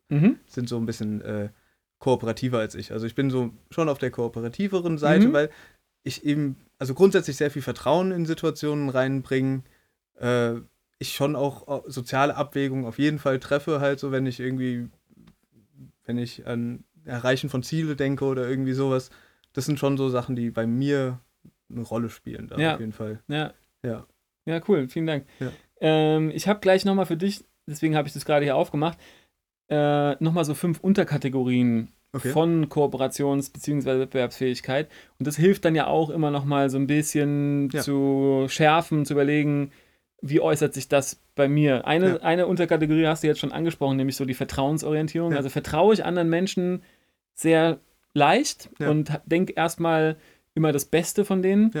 Mhm. 0.09 0.37
sind 0.47 0.69
so 0.69 0.77
ein 0.77 0.85
bisschen 0.85 1.21
äh, 1.21 1.49
kooperativer 1.97 2.59
als 2.59 2.75
ich. 2.75 2.91
Also 2.91 3.07
ich 3.07 3.15
bin 3.15 3.31
so 3.31 3.51
schon 3.71 3.89
auf 3.89 3.97
der 3.97 4.11
kooperativeren 4.11 4.97
Seite, 4.99 5.27
Mhm. 5.29 5.33
weil 5.33 5.49
ich 6.03 6.23
eben, 6.23 6.57
also 6.77 6.93
grundsätzlich 6.93 7.37
sehr 7.37 7.49
viel 7.49 7.63
Vertrauen 7.63 8.11
in 8.11 8.25
Situationen 8.27 8.89
reinbringen. 8.89 9.63
Äh, 10.19 10.55
ich 10.99 11.13
schon 11.13 11.35
auch 11.35 11.85
äh, 11.87 11.89
soziale 11.89 12.35
Abwägungen 12.35 12.85
auf 12.85 12.99
jeden 12.99 13.17
Fall 13.17 13.39
treffe, 13.39 13.79
halt 13.81 13.99
so, 13.99 14.11
wenn 14.11 14.27
ich 14.27 14.39
irgendwie, 14.39 14.87
wenn 16.05 16.19
ich 16.19 16.45
an 16.45 16.83
Erreichen 17.03 17.49
von 17.49 17.63
Ziele 17.63 17.95
denke 17.95 18.25
oder 18.25 18.47
irgendwie 18.47 18.73
sowas. 18.73 19.09
Das 19.53 19.65
sind 19.65 19.79
schon 19.79 19.97
so 19.97 20.09
Sachen, 20.09 20.35
die 20.35 20.51
bei 20.51 20.67
mir 20.67 21.19
eine 21.71 21.81
Rolle 21.81 22.09
spielen, 22.09 22.47
da 22.47 22.57
Ja. 22.59 22.73
auf 22.75 22.79
jeden 22.79 22.91
Fall. 22.93 23.23
Ja. 23.27 23.53
Ja. 23.83 24.05
Ja, 24.45 24.61
cool, 24.67 24.87
vielen 24.87 25.07
Dank. 25.07 25.25
Ja. 25.39 25.51
Ähm, 25.81 26.31
ich 26.33 26.47
habe 26.47 26.59
gleich 26.59 26.85
nochmal 26.85 27.05
für 27.05 27.17
dich, 27.17 27.43
deswegen 27.67 27.95
habe 27.95 28.07
ich 28.07 28.13
das 28.13 28.25
gerade 28.25 28.45
hier 28.45 28.55
aufgemacht, 28.55 28.97
äh, 29.69 30.11
nochmal 30.23 30.45
so 30.45 30.53
fünf 30.53 30.79
Unterkategorien 30.79 31.89
Okay. 32.13 32.29
von 32.29 32.69
Kooperations- 32.69 33.51
bzw. 33.51 33.99
Wettbewerbsfähigkeit. 33.99 34.87
Und 35.19 35.27
das 35.27 35.35
hilft 35.35 35.65
dann 35.65 35.75
ja 35.75 35.87
auch 35.87 36.09
immer 36.09 36.31
nochmal 36.31 36.69
so 36.69 36.77
ein 36.77 36.87
bisschen 36.87 37.69
Ja. 37.73 37.81
zu 37.81 38.45
schärfen, 38.47 39.05
zu 39.05 39.13
überlegen, 39.13 39.71
wie 40.21 40.39
äußert 40.39 40.73
sich 40.73 40.87
das 40.87 41.19
bei 41.35 41.49
mir. 41.49 41.85
Eine, 41.85 42.07
Ja. 42.07 42.15
eine 42.21 42.47
Unterkategorie 42.47 43.05
hast 43.07 43.23
du 43.23 43.27
jetzt 43.27 43.39
schon 43.41 43.51
angesprochen, 43.51 43.97
nämlich 43.97 44.15
so 44.15 44.23
die 44.23 44.33
Vertrauensorientierung. 44.33 45.31
Ja. 45.31 45.37
Also 45.37 45.49
vertraue 45.49 45.93
ich 45.93 46.05
anderen 46.05 46.29
Menschen 46.29 46.83
sehr 47.33 47.79
leicht 48.13 48.69
und 48.79 49.11
denke 49.25 49.51
erstmal 49.53 50.15
immer 50.53 50.71
das 50.71 50.85
Beste 50.85 51.25
von 51.25 51.41
denen. 51.41 51.71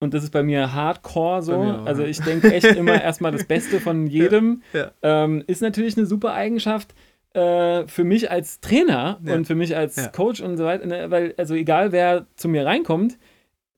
Ja. 0.00 0.04
Und 0.04 0.14
das 0.14 0.24
ist 0.24 0.30
bei 0.30 0.42
mir 0.42 0.72
hardcore 0.72 1.42
so. 1.42 1.58
Mir 1.62 1.82
also 1.84 2.02
ja. 2.02 2.08
ich 2.08 2.20
denke 2.20 2.52
echt 2.52 2.64
immer 2.76 3.00
erstmal 3.02 3.32
das 3.32 3.44
Beste 3.44 3.80
von 3.80 4.06
jedem. 4.06 4.62
Ja. 4.72 4.90
Ähm, 5.02 5.44
ist 5.46 5.62
natürlich 5.62 5.96
eine 5.96 6.06
super 6.06 6.32
Eigenschaft 6.32 6.94
äh, 7.34 7.86
für 7.86 8.04
mich 8.04 8.30
als 8.30 8.60
Trainer 8.60 9.20
Ja. 9.24 9.34
und 9.34 9.46
für 9.46 9.54
mich 9.54 9.76
als 9.76 9.96
Ja. 9.96 10.08
Coach 10.08 10.40
und 10.40 10.56
so 10.56 10.64
weiter. 10.64 10.86
Ne? 10.86 11.10
Weil, 11.10 11.34
also 11.36 11.54
egal 11.54 11.92
wer 11.92 12.26
zu 12.36 12.48
mir 12.48 12.64
reinkommt, 12.66 13.18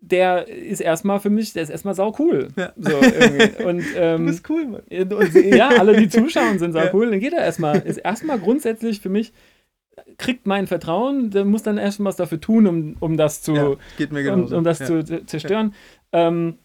der 0.05 0.49
ist 0.49 0.81
erstmal 0.81 1.21
für 1.21 1.31
mich, 1.31 1.53
der 1.53 1.63
ist 1.63 1.71
erstmal 1.71 1.95
sau 1.95 2.15
cool. 2.19 2.49
Ja. 2.57 2.73
So 2.77 2.91
irgendwie. 2.91 3.63
Und, 3.65 3.85
ähm, 3.97 4.27
Du 4.27 4.33
bist 4.33 4.49
cool, 4.51 4.67
Mann. 4.67 4.83
und, 5.13 5.35
ja, 5.55 5.69
alle, 5.69 5.97
die 5.97 6.09
zuschauen, 6.09 6.59
sind 6.59 6.73
sau 6.73 6.81
Ja. 6.81 6.91
cool. 6.93 7.11
Dann 7.11 7.21
geht 7.21 7.33
er 7.35 7.45
erstmal, 7.45 7.79
ist 7.81 7.99
erstmal 7.99 8.39
grundsätzlich 8.41 9.01
für 9.01 9.11
mich, 9.11 9.33
kriegt 10.23 10.47
mein 10.47 10.67
Vertrauen, 10.67 11.31
der 11.31 11.45
muss 11.45 11.63
dann 11.63 11.77
erst 11.77 12.03
was 12.03 12.17
dafür 12.17 12.41
tun, 12.41 12.67
um, 12.67 12.97
um 13.01 13.17
das 13.17 13.43
zu, 13.43 13.55
Ja, 13.55 14.33
um, 14.33 14.45
um 14.53 14.65
das 14.65 14.79
ja. 14.79 14.87
zu 14.87 15.27
zerstören. 15.27 15.75
Ähm, 16.13 16.59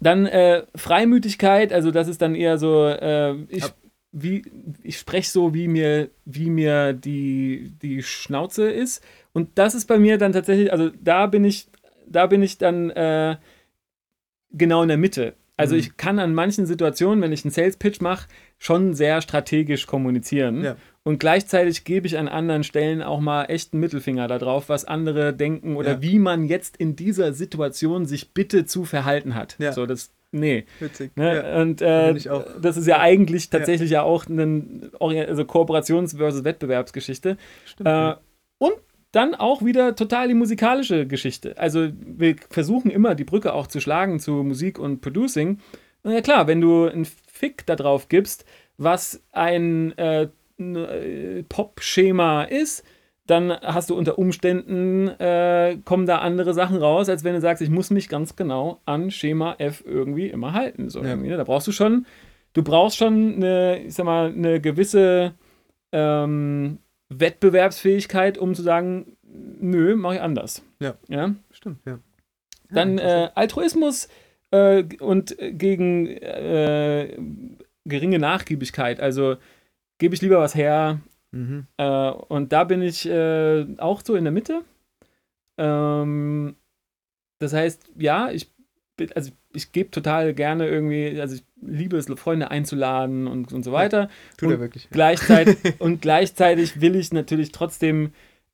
dann 0.00 0.26
äh, 0.26 0.64
Freimütigkeit, 0.74 1.72
also 1.72 1.90
das 1.90 2.08
ist 2.08 2.22
dann 2.22 2.34
eher 2.34 2.56
so, 2.58 2.86
äh, 2.86 3.34
ich, 3.48 3.64
wie, 4.12 4.42
ich 4.82 4.98
spreche 4.98 5.30
so, 5.30 5.54
wie 5.54 5.68
mir, 5.68 6.10
wie 6.24 6.50
mir 6.50 6.92
die, 6.92 7.72
die 7.82 8.02
Schnauze 8.02 8.70
ist. 8.70 9.04
Und 9.32 9.50
das 9.56 9.74
ist 9.74 9.86
bei 9.86 9.98
mir 9.98 10.18
dann 10.18 10.32
tatsächlich, 10.32 10.72
also 10.72 10.90
da 11.02 11.26
bin 11.26 11.44
ich, 11.44 11.68
da 12.06 12.26
bin 12.26 12.42
ich 12.42 12.58
dann 12.58 12.90
äh, 12.90 13.36
genau 14.50 14.82
in 14.82 14.88
der 14.88 14.98
Mitte. 14.98 15.34
Also 15.56 15.74
Mhm. 15.74 15.80
ich 15.80 15.96
kann 15.96 16.20
an 16.20 16.34
manchen 16.34 16.66
Situationen, 16.66 17.20
wenn 17.20 17.32
ich 17.32 17.44
einen 17.44 17.50
Sales 17.50 17.76
Pitch 17.76 18.00
mache, 18.00 18.28
schon 18.58 18.94
sehr 18.94 19.20
strategisch 19.20 19.86
kommunizieren. 19.86 20.62
Ja. 20.62 20.76
Und 21.04 21.18
gleichzeitig 21.20 21.84
gebe 21.84 22.06
ich 22.06 22.18
an 22.18 22.28
anderen 22.28 22.64
Stellen 22.64 23.02
auch 23.02 23.20
mal 23.20 23.44
echt 23.44 23.72
einen 23.72 23.80
Mittelfinger 23.80 24.28
darauf, 24.28 24.68
was 24.68 24.84
andere 24.84 25.32
denken 25.32 25.76
oder 25.76 25.92
Ja. 25.92 26.02
wie 26.02 26.18
man 26.18 26.44
jetzt 26.44 26.76
in 26.76 26.96
dieser 26.96 27.32
Situation 27.32 28.04
sich 28.04 28.32
bitte 28.34 28.66
zu 28.66 28.84
verhalten 28.84 29.34
hat. 29.34 29.56
Ja. 29.58 29.72
So, 29.72 29.86
das, 29.86 30.10
nee. 30.32 30.66
Witzig. 30.80 31.16
Ne? 31.16 31.36
Ja. 31.36 31.60
Und 31.62 31.80
äh, 31.80 32.14
das 32.60 32.76
ist 32.76 32.86
ja 32.86 32.98
eigentlich 33.00 33.48
tatsächlich 33.48 33.90
ja, 33.90 34.02
auch 34.02 34.26
eine 34.26 34.90
also 35.00 35.42
Kooperations- 35.44 36.16
versus 36.18 36.44
Wettbewerbsgeschichte. 36.44 37.38
Stimmt, 37.64 37.88
Äh, 37.88 37.90
ja. 37.92 38.20
und 38.58 38.74
dann 39.12 39.34
auch 39.34 39.64
wieder 39.64 39.96
total 39.96 40.28
die 40.28 40.34
musikalische 40.34 41.06
Geschichte. 41.06 41.56
Also 41.56 41.88
wir 42.04 42.36
versuchen 42.50 42.90
immer 42.90 43.14
die 43.14 43.24
Brücke 43.24 43.54
auch 43.54 43.66
zu 43.66 43.80
schlagen 43.80 44.20
zu 44.20 44.32
Musik 44.42 44.78
und 44.78 45.00
Producing. 45.00 45.60
Na 46.02 46.12
ja 46.12 46.20
klar, 46.20 46.46
wenn 46.46 46.60
du 46.60 46.84
einen 46.84 47.06
Fick 47.06 47.64
darauf 47.64 48.08
gibst, 48.10 48.44
was 48.76 49.22
ein 49.32 49.96
äh, 49.96 50.28
äh, 50.58 51.42
Pop-Schema 51.48 52.44
ist, 52.44 52.84
dann 53.26 53.52
hast 53.52 53.90
du 53.90 53.96
unter 53.96 54.18
Umständen, 54.18 55.08
äh, 55.08 55.78
kommen 55.84 56.06
da 56.06 56.18
andere 56.18 56.54
Sachen 56.54 56.78
raus, 56.78 57.08
als 57.08 57.24
wenn 57.24 57.34
du 57.34 57.40
sagst, 57.40 57.62
ich 57.62 57.68
muss 57.68 57.90
mich 57.90 58.08
ganz 58.08 58.36
genau 58.36 58.80
an 58.86 59.10
Schema 59.10 59.54
F 59.58 59.84
irgendwie 59.86 60.28
immer 60.28 60.54
halten. 60.54 60.88
So 60.88 61.00
Ja. 61.00 61.10
irgendwie, 61.10 61.28
ne? 61.28 61.36
Da 61.36 61.44
brauchst 61.44 61.66
du 61.66 61.72
schon, 61.72 62.06
du 62.54 62.62
brauchst 62.62 62.96
schon 62.96 63.34
eine, 63.36 63.82
ich 63.84 63.94
sag 63.94 64.06
mal, 64.06 64.32
eine 64.32 64.60
gewisse 64.60 65.34
ähm, 65.92 66.78
Wettbewerbsfähigkeit, 67.10 68.38
um 68.38 68.54
zu 68.54 68.62
sagen, 68.62 69.16
nö, 69.22 69.94
mache 69.96 70.16
ich 70.16 70.20
anders. 70.20 70.62
Ja. 70.80 70.94
ja? 71.08 71.34
Stimmt, 71.50 71.80
ja. 71.86 71.98
Dann 72.70 72.98
äh, 72.98 73.30
Altruismus 73.34 74.08
äh, 74.50 74.84
und 75.00 75.36
gegen 75.38 76.06
äh, 76.06 77.16
geringe 77.84 78.18
Nachgiebigkeit. 78.18 79.00
Also 79.00 79.36
gebe 79.98 80.14
ich 80.14 80.22
lieber 80.22 80.38
was 80.38 80.54
her. 80.54 81.00
Mhm. 81.30 81.66
Äh, 81.76 82.10
und 82.10 82.52
da 82.52 82.64
bin 82.64 82.82
ich 82.82 83.08
äh, 83.08 83.66
auch 83.78 84.02
so 84.04 84.14
in 84.14 84.24
der 84.24 84.32
Mitte. 84.32 84.62
Ähm, 85.58 86.56
das 87.38 87.52
heißt, 87.52 87.92
ja, 87.98 88.30
ich 88.30 88.50
bin, 88.96 89.12
also 89.12 89.30
ich 89.54 89.72
gebe 89.72 89.90
total 89.90 90.34
gerne 90.34 90.68
irgendwie, 90.68 91.20
also 91.20 91.36
ich 91.36 91.44
liebe 91.60 91.96
es, 91.96 92.06
Freunde 92.16 92.50
einzuladen 92.50 93.26
und, 93.26 93.52
und 93.52 93.62
so 93.64 93.72
weiter. 93.72 94.08
Tut 94.36 94.48
Und 94.48 94.54
er 94.54 94.60
wirklich. 94.60 94.88
Gleichzeitig, 94.90 95.56
und 95.78 96.02
gleichzeitig 96.02 96.80
will 96.80 96.96
ich 96.96 97.12
natürlich 97.12 97.52
trotzdem, 97.52 98.12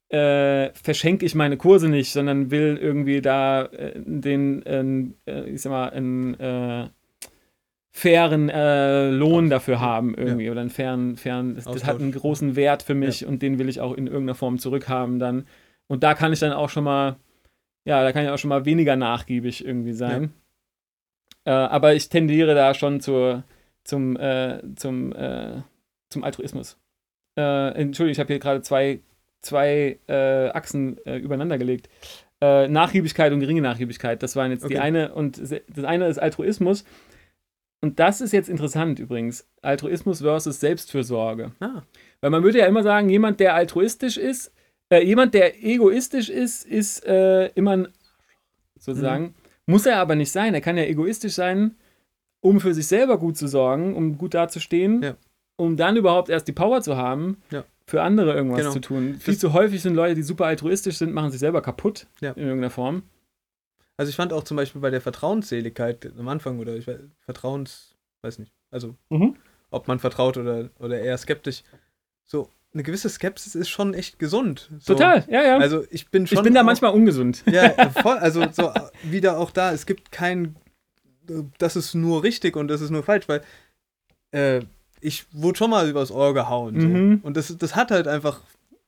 äh, 0.09 0.71
verschenke 0.75 1.27
ich 1.27 1.35
meine 1.35 1.57
Kurse 1.57 1.89
nicht, 1.89 2.13
sondern 2.13 2.51
will 2.51 2.79
irgendwie 2.81 3.21
da 3.21 3.65
äh, 3.65 3.93
den, 3.97 5.15
äh, 5.27 5.45
ich 5.49 5.63
sag 5.63 5.71
mal, 5.71 5.91
einen 5.91 6.35
äh, 6.39 6.89
fairen 7.97 8.49
äh, 8.49 9.09
Lohn 9.11 9.51
dafür 9.51 9.81
haben 9.81 10.15
irgendwie 10.15 10.51
oder 10.51 10.61
einen 10.61 10.71
fairen, 10.71 11.17
fairen 11.17 11.55
das, 11.55 11.65
das 11.65 11.85
hat 11.85 12.01
einen 12.01 12.11
großen 12.11 12.57
Wert 12.57 12.83
für 12.83 12.95
mich 12.95 13.25
und 13.25 13.41
den 13.41 13.61
will 13.61 13.69
ich 13.69 13.81
auch 13.81 13.95
in 13.95 14.09
irgendeiner 14.09 14.35
Form 14.35 14.59
zurückhaben 14.59 15.21
dann. 15.21 15.47
Und 15.87 16.03
da 16.03 16.15
kann 16.15 16.33
ich 16.33 16.41
dann 16.41 16.53
auch 16.53 16.71
schon 16.71 16.83
mal, 16.83 17.17
ja, 17.85 18.03
da 18.03 18.13
kann 18.13 18.25
ich 18.25 18.31
auch 18.31 18.39
schon 18.39 18.49
mal 18.49 18.65
weniger 18.65 18.97
nachgiebig 18.97 19.65
irgendwie 19.65 19.93
sein. 19.93 20.33
Äh, 21.45 21.53
aber 21.53 21.95
ich 21.95 22.09
tendiere 22.09 22.57
da 22.57 22.75
schon 22.75 23.01
zur, 23.01 23.45
zum, 23.85 24.17
äh, 24.17 24.61
zum, 24.75 25.13
äh, 25.13 25.63
zum 26.11 26.25
Altruismus. 26.25 26.77
Äh, 27.39 27.75
Entschuldigung, 27.75 28.13
ich 28.13 28.19
habe 28.19 28.33
hier 28.33 28.41
gerade 28.41 28.63
zwei, 28.63 29.01
zwei 29.41 30.01
äh, 30.09 30.49
Achsen 30.49 30.97
übereinander 30.97 31.59
gelegt. 31.59 31.89
Nachgiebigkeit 32.41 33.33
und 33.33 33.41
geringe 33.41 33.63
Nachgiebigkeit, 33.63 34.23
das 34.23 34.37
waren 34.37 34.51
jetzt 34.51 34.65
die 34.65 34.75
Okay. 34.75 34.79
eine 34.79 35.15
und 35.15 35.41
das 35.41 35.85
eine 35.85 36.09
ist 36.09 36.19
Altruismus. 36.19 36.85
Und 37.85 37.99
das 38.01 38.23
ist 38.23 38.33
jetzt 38.33 38.49
interessant 38.49 38.99
übrigens. 38.99 39.47
Altruismus 39.61 40.21
versus 40.23 40.59
Selbstfürsorge. 40.59 41.53
Ah, 41.61 41.83
Weil 42.23 42.31
man 42.31 42.43
würde 42.43 42.59
ja 42.61 42.67
immer 42.67 42.83
sagen, 42.83 43.11
jemand, 43.11 43.41
der 43.41 43.55
altruistisch 43.55 44.17
ist, 44.17 44.53
äh, 44.91 45.05
jemand, 45.05 45.35
der 45.35 45.63
egoistisch 45.63 46.31
ist, 46.31 46.65
ist 46.65 47.05
äh, 47.05 47.49
immer 47.49 47.73
ein 47.77 47.89
sozusagen. 48.79 49.25
Mhm. 49.25 49.35
Muss 49.67 49.85
er 49.85 49.99
aber 49.99 50.15
nicht 50.15 50.31
sein. 50.33 50.55
Er 50.55 50.63
kann 50.63 50.79
ja 50.79 50.85
egoistisch 50.85 51.35
sein, 51.35 51.75
um 52.41 52.59
für 52.59 52.73
sich 52.73 52.87
selber 52.87 53.19
gut 53.19 53.37
zu 53.37 53.49
sorgen, 53.49 53.95
um 53.95 54.17
gut 54.17 54.33
dazustehen, 54.33 55.03
Ja. 55.03 55.17
um 55.57 55.77
dann 55.77 55.97
überhaupt 55.99 56.31
erst 56.31 56.49
die 56.49 56.53
Power 56.53 56.81
zu 56.81 56.97
haben, 56.97 57.37
Ja. 57.51 57.65
für 57.87 58.01
andere 58.03 58.33
irgendwas 58.35 58.61
Genau. 58.61 58.73
zu 58.73 58.81
tun. 58.81 59.17
Viel 59.21 59.35
Das- 59.35 59.41
zu 59.41 59.53
häufig 59.53 59.83
sind 59.83 59.95
Leute, 59.95 60.15
die 60.15 60.23
super 60.23 60.47
altruistisch 60.47 60.97
sind, 60.97 61.13
machen 61.13 61.31
sich 61.31 61.41
selber 61.41 61.61
kaputt 61.61 62.07
Ja. 62.23 62.31
in 62.33 62.45
irgendeiner 62.45 62.71
Form. 62.71 63.03
Also 63.97 64.11
ich 64.11 64.17
fand 64.17 64.33
auch 64.33 64.43
zum 64.45 64.57
Beispiel 64.57 64.81
bei 64.81 64.91
der 64.91 65.01
Vertrauensseligkeit 65.01 66.13
am 66.19 66.29
Anfang 66.29 66.59
oder 66.59 66.75
ich 66.77 66.87
weiß, 66.87 66.99
Vertrauens, 67.21 67.95
weiß 68.23 68.39
nicht, 68.39 68.53
also 68.71 68.95
Mhm. 69.11 69.37
ob 69.71 69.87
man 69.89 69.99
vertraut 69.99 70.37
oder, 70.37 70.71
oder 70.79 70.99
eher 71.01 71.17
skeptisch, 71.19 71.63
so 72.25 72.49
eine 72.73 72.83
gewisse 72.83 73.09
Skepsis 73.09 73.55
ist 73.55 73.69
schon 73.69 73.95
echt 73.95 74.19
gesund. 74.19 74.69
So. 74.81 74.95
Total, 74.95 75.25
ja, 75.29 75.43
ja. 75.45 75.59
Also 75.59 75.85
ich 75.91 76.09
bin 76.11 76.27
schon. 76.27 76.39
ich 76.39 76.43
bin 76.43 76.55
da 76.55 76.63
auch- 76.63 76.65
manchmal 76.65 76.93
ungesund. 76.93 77.45
Ja, 77.47 77.71
voll, 78.03 78.17
also 78.19 78.45
so 78.51 78.73
wieder 79.05 79.39
auch 79.39 79.53
da, 79.53 79.73
es 79.73 79.87
gibt 79.87 80.11
kein, 80.11 80.57
das 81.59 81.77
ist 81.77 81.95
nur 81.95 82.25
richtig 82.25 82.57
und 82.57 82.67
das 82.69 82.81
ist 82.81 82.91
nur 82.91 83.05
falsch, 83.05 83.29
weil 83.29 83.43
äh, 84.33 84.63
ich 85.01 85.27
wurde 85.33 85.57
schon 85.59 85.71
mal 85.71 85.89
übers 85.89 86.11
Ohr 86.11 86.35
gehauen. 86.35 86.81
So. 86.81 86.89
Mhm. 86.89 87.21
Und 87.23 87.37
das, 87.37 87.57
das 87.57 87.77
hat 87.77 87.93
halt 87.93 88.09
einfach 88.09 88.41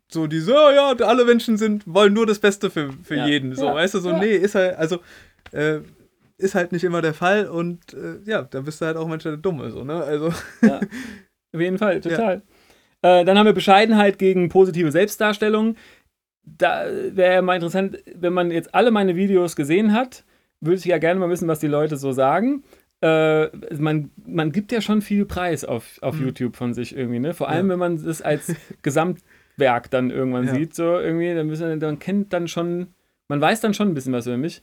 so 0.09 0.27
diese, 0.27 0.53
oh 0.55 0.71
ja, 0.71 0.93
alle 1.07 1.25
Menschen 1.25 1.57
sind, 1.57 1.83
wollen 1.87 2.13
nur 2.13 2.27
das 2.27 2.39
Beste 2.39 2.71
für, 2.71 2.93
für 3.03 3.17
Ja. 3.17 3.27
jeden. 3.27 3.55
So, 3.55 3.67
Ja. 3.67 3.75
weißt 3.75 3.95
du, 3.95 3.99
so, 4.01 4.11
Ja. 4.11 4.19
nee, 4.19 4.35
ist 4.37 4.55
halt, 4.55 4.77
also 4.77 5.01
äh, 5.53 5.81
ist 6.39 6.55
halt 6.55 6.73
nicht 6.73 6.85
immer 6.85 7.03
der 7.03 7.15
Fall 7.15 7.49
und 7.49 7.95
äh, 7.95 8.19
ja, 8.25 8.43
da 8.43 8.61
bist 8.61 8.81
du 8.81 8.87
halt 8.87 8.97
auch 8.97 9.09
manchmal 9.09 9.35
der 9.35 9.43
Dumme, 9.43 9.71
so, 9.71 9.85
ne? 9.85 9.95
Also, 10.03 10.33
Ja, 10.63 10.81
auf 11.55 11.61
jeden 11.61 11.79
Fall, 11.79 12.01
total. 12.01 12.43
Äh, 13.03 13.25
dann 13.25 13.39
haben 13.39 13.47
wir 13.47 13.53
Bescheidenheit 13.53 14.19
gegen 14.19 14.49
positive 14.49 14.91
Selbstdarstellung. 14.93 15.77
Da 16.45 16.85
wäre 17.11 17.43
mal 17.43 17.55
interessant, 17.55 17.99
wenn 18.15 18.33
man 18.33 18.51
jetzt 18.51 18.75
alle 18.75 18.91
meine 18.91 19.17
Videos 19.17 19.57
gesehen 19.57 19.93
hat, 19.93 20.25
würde 20.61 20.77
ich 20.79 20.85
ja 20.85 20.99
gerne 20.99 21.19
mal 21.21 21.29
wissen, 21.31 21.49
was 21.49 21.59
die 21.61 21.67
Leute 21.67 21.97
so 21.97 22.13
sagen. 22.13 22.63
Äh, 23.03 23.47
man, 23.79 24.11
man 24.25 24.53
gibt 24.53 24.73
ja 24.73 24.81
schon 24.81 25.03
viel 25.03 25.27
Preis 25.27 25.65
auf, 25.65 25.99
auf 26.03 26.19
Mhm. 26.19 26.27
YouTube 26.27 26.57
von 26.57 26.73
sich 26.75 26.97
irgendwie, 26.97 27.19
ne? 27.19 27.35
Vor 27.35 27.49
allem, 27.49 27.67
Ja. 27.67 27.73
wenn 27.73 27.79
man 27.79 28.05
das 28.05 28.23
als 28.23 28.55
Gesamtwerk 29.57 29.91
dann 29.91 30.11
irgendwann 30.11 30.47
Ja. 30.47 30.55
sieht, 30.55 30.75
so 30.75 30.99
irgendwie, 30.99 31.35
dann, 31.35 31.47
müssen, 31.47 31.81
dann 31.81 31.99
kennt 31.99 32.33
dann 32.33 32.49
schon, 32.49 32.89
man 33.29 33.41
weiß 33.41 33.61
dann 33.61 33.75
schon 33.75 33.89
ein 33.89 33.95
bisschen 33.95 34.13
was 34.13 34.27
über 34.27 34.37
mich. 34.37 34.63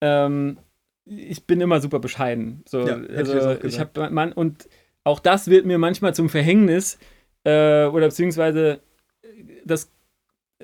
Ähm, 0.00 0.58
ich 1.04 1.46
bin 1.46 1.60
immer 1.60 1.80
super 1.80 1.98
bescheiden. 1.98 2.62
So, 2.68 2.86
Ja, 2.86 3.00
ich 3.02 3.16
also 3.16 3.52
ich 3.52 3.60
gesagt. 3.60 3.98
habe 3.98 4.10
man 4.10 4.32
und 4.32 4.68
auch 5.04 5.18
das 5.20 5.48
wird 5.48 5.66
mir 5.66 5.78
manchmal 5.78 6.14
zum 6.14 6.28
Verhängnis 6.28 6.98
äh, 7.44 7.86
oder 7.86 8.06
beziehungsweise 8.06 8.80
äh, 9.22 9.28
das 9.64 9.90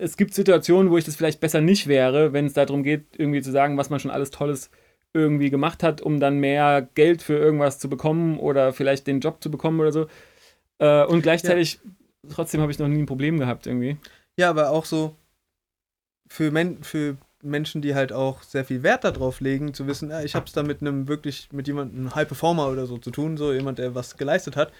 es 0.00 0.16
gibt 0.16 0.32
Situationen, 0.32 0.92
wo 0.92 0.96
ich 0.98 1.04
das 1.04 1.16
vielleicht 1.16 1.40
besser 1.40 1.60
nicht 1.60 1.88
wäre, 1.88 2.32
wenn 2.32 2.46
es 2.46 2.52
darum 2.52 2.84
geht, 2.84 3.06
irgendwie 3.16 3.42
zu 3.42 3.50
sagen, 3.50 3.76
was 3.76 3.90
man 3.90 3.98
schon 3.98 4.12
alles 4.12 4.30
Tolles 4.30 4.70
irgendwie 5.12 5.50
gemacht 5.50 5.82
hat, 5.82 6.00
um 6.00 6.20
dann 6.20 6.38
mehr 6.38 6.88
Geld 6.94 7.20
für 7.20 7.36
irgendwas 7.36 7.80
zu 7.80 7.88
bekommen 7.88 8.38
oder 8.38 8.72
vielleicht 8.72 9.08
den 9.08 9.18
Job 9.18 9.42
zu 9.42 9.50
bekommen 9.50 9.80
oder 9.80 9.90
so. 9.90 10.06
Äh, 10.78 11.04
und 11.04 11.22
gleichzeitig, 11.22 11.80
trotzdem 12.30 12.60
habe 12.60 12.72
ich 12.72 12.78
noch 12.78 12.88
nie 12.88 12.98
ein 12.98 13.06
Problem 13.06 13.38
gehabt 13.38 13.66
irgendwie. 13.66 13.96
ja, 14.38 14.50
aber 14.50 14.70
auch 14.70 14.84
so 14.84 15.14
für, 16.28 16.50
Men 16.50 16.82
für 16.82 17.16
Menschen, 17.42 17.82
die 17.82 17.94
halt 17.94 18.12
auch 18.12 18.42
sehr 18.42 18.64
viel 18.64 18.82
Wert 18.82 19.04
darauf 19.04 19.40
legen, 19.40 19.74
zu 19.74 19.86
wissen, 19.86 20.10
ja, 20.10 20.22
ich 20.22 20.34
habe 20.34 20.46
es 20.46 20.52
da 20.52 20.62
mit 20.62 20.80
einem 20.80 21.08
wirklich, 21.08 21.48
mit 21.52 21.66
jemandem, 21.66 22.14
High 22.14 22.26
Performer 22.26 22.68
oder 22.68 22.86
so 22.86 22.98
zu 22.98 23.10
tun, 23.10 23.36
so 23.36 23.52
jemand, 23.52 23.78
der 23.78 23.94
was 23.94 24.16
geleistet 24.16 24.56
hat, 24.56 24.72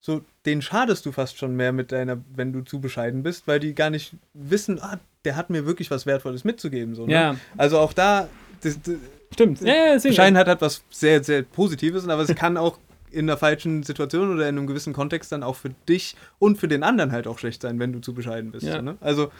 so, 0.00 0.20
den 0.44 0.60
schadest 0.60 1.06
du 1.06 1.12
fast 1.12 1.38
schon 1.38 1.56
mehr 1.56 1.72
mit 1.72 1.90
deiner, 1.90 2.18
wenn 2.34 2.52
du 2.52 2.60
zu 2.60 2.78
bescheiden 2.78 3.22
bist, 3.22 3.46
weil 3.46 3.58
die 3.58 3.74
gar 3.74 3.88
nicht 3.88 4.12
wissen, 4.34 4.78
ah, 4.82 5.00
der 5.24 5.34
hat 5.34 5.48
mir 5.48 5.64
wirklich 5.64 5.90
was 5.90 6.04
Wertvolles 6.04 6.44
mitzugeben. 6.44 6.94
So, 6.94 7.06
ne? 7.06 7.12
Ja, 7.12 7.36
Also 7.56 7.78
auch 7.78 7.94
da, 7.94 8.28
das, 8.60 8.78
das, 8.82 8.96
stimmt. 9.32 9.62
Ja, 9.62 9.74
ja. 9.74 9.98
Bescheidenheit 9.98 10.46
hat 10.46 10.60
was 10.60 10.84
sehr, 10.90 11.24
sehr 11.24 11.42
Positives, 11.42 12.06
aber 12.06 12.20
es 12.20 12.34
kann 12.34 12.58
auch 12.58 12.78
in 13.14 13.28
einer 13.28 13.36
falschen 13.38 13.82
Situation 13.82 14.32
oder 14.34 14.48
in 14.48 14.56
einem 14.58 14.66
gewissen 14.66 14.92
Kontext 14.92 15.32
dann 15.32 15.42
auch 15.42 15.56
für 15.56 15.70
dich 15.88 16.16
und 16.38 16.58
für 16.58 16.68
den 16.68 16.82
anderen 16.82 17.12
halt 17.12 17.26
auch 17.26 17.38
schlecht 17.38 17.62
sein, 17.62 17.78
wenn 17.78 17.92
du 17.92 18.00
zu 18.00 18.14
bescheiden 18.14 18.50
bist. 18.50 18.66
Ja. 18.66 18.82
Ne? 18.82 18.96
Also 19.00 19.30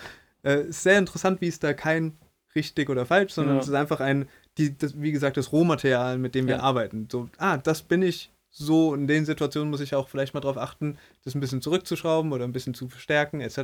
äh, 0.43 0.63
ist 0.69 0.83
sehr 0.83 0.99
interessant, 0.99 1.41
wie 1.41 1.49
es 1.49 1.59
da 1.59 1.73
kein 1.75 2.17
richtig 2.55 2.89
oder 2.91 3.05
falsch, 3.07 3.33
sondern 3.33 3.57
Ja. 3.57 3.61
es 3.63 3.69
ist 3.69 3.75
einfach 3.75 4.01
ein, 4.01 4.29
die, 4.59 4.77
das, 4.79 5.01
wie 5.01 5.11
gesagt, 5.13 5.37
das 5.37 5.53
Rohmaterial, 5.53 6.19
mit 6.19 6.35
dem 6.35 6.47
wir 6.47 6.57
Ja. 6.57 6.61
arbeiten. 6.63 7.09
So, 7.11 7.29
ah, 7.39 7.57
das 7.59 7.83
bin 7.83 8.03
ich. 8.03 8.31
So, 8.57 8.95
in 8.95 9.09
den 9.09 9.25
Situationen 9.25 9.69
muss 9.71 9.81
ich 9.81 9.97
auch 9.97 10.09
vielleicht 10.09 10.33
mal 10.35 10.41
darauf 10.41 10.59
achten, 10.59 10.97
das 11.25 11.35
ein 11.35 11.41
bisschen 11.41 11.61
zurückzuschrauben 11.61 12.31
oder 12.33 12.45
ein 12.45 12.53
bisschen 12.53 12.73
zu 12.75 12.89
verstärken, 12.89 13.41
etc. 13.41 13.59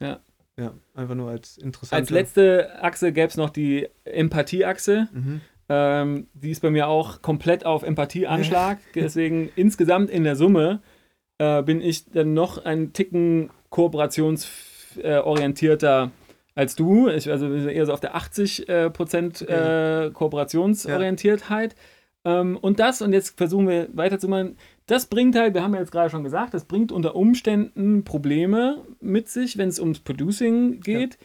Ja. 0.00 0.20
Ja, 0.56 0.74
einfach 0.94 1.14
nur 1.14 1.30
als 1.30 1.58
interessante. 1.58 1.96
Als 1.96 2.10
letzte 2.10 2.82
Achse 2.82 3.12
gäbe 3.12 3.28
es 3.28 3.36
noch 3.36 3.50
die 3.50 3.88
Empathieachse. 4.04 5.08
Mhm. 5.12 5.40
Ähm, 5.72 6.26
die 6.34 6.50
ist 6.50 6.62
bei 6.62 6.70
mir 6.70 6.88
auch 6.88 7.22
komplett 7.22 7.64
auf 7.64 7.84
Empathieanschlag. 7.84 8.78
Deswegen 8.94 9.50
insgesamt 9.54 10.10
in 10.10 10.24
der 10.24 10.34
Summe 10.34 10.80
äh, 11.38 11.62
bin 11.62 11.80
ich 11.80 12.10
dann 12.10 12.34
noch 12.34 12.64
ein 12.64 12.92
Ticken 12.92 13.50
kooperationsorientierter 13.70 16.10
als 16.56 16.74
du. 16.74 17.06
Ich, 17.08 17.30
also 17.30 17.52
wir 17.52 17.60
sind 17.60 17.70
eher 17.70 17.86
so 17.86 17.92
auf 17.92 18.00
der 18.00 18.16
80 18.16 18.68
äh, 18.68 18.90
Prozent 18.90 19.48
äh, 19.48 20.10
Kooperationsorientiertheit. 20.12 21.76
Ähm, 22.24 22.56
und 22.56 22.80
das, 22.80 23.00
und 23.00 23.12
jetzt 23.12 23.38
versuchen 23.38 23.68
wir 23.68 23.90
weiterzumachen, 23.92 24.56
das 24.86 25.06
bringt 25.06 25.36
halt, 25.36 25.54
wir 25.54 25.62
haben 25.62 25.74
ja 25.74 25.80
jetzt 25.80 25.92
gerade 25.92 26.10
schon 26.10 26.24
gesagt, 26.24 26.52
das 26.52 26.64
bringt 26.64 26.90
unter 26.90 27.14
Umständen 27.14 28.02
Probleme 28.02 28.82
mit 29.00 29.28
sich, 29.28 29.56
wenn 29.56 29.68
es 29.68 29.78
ums 29.78 30.00
Producing 30.00 30.80
geht. 30.80 31.16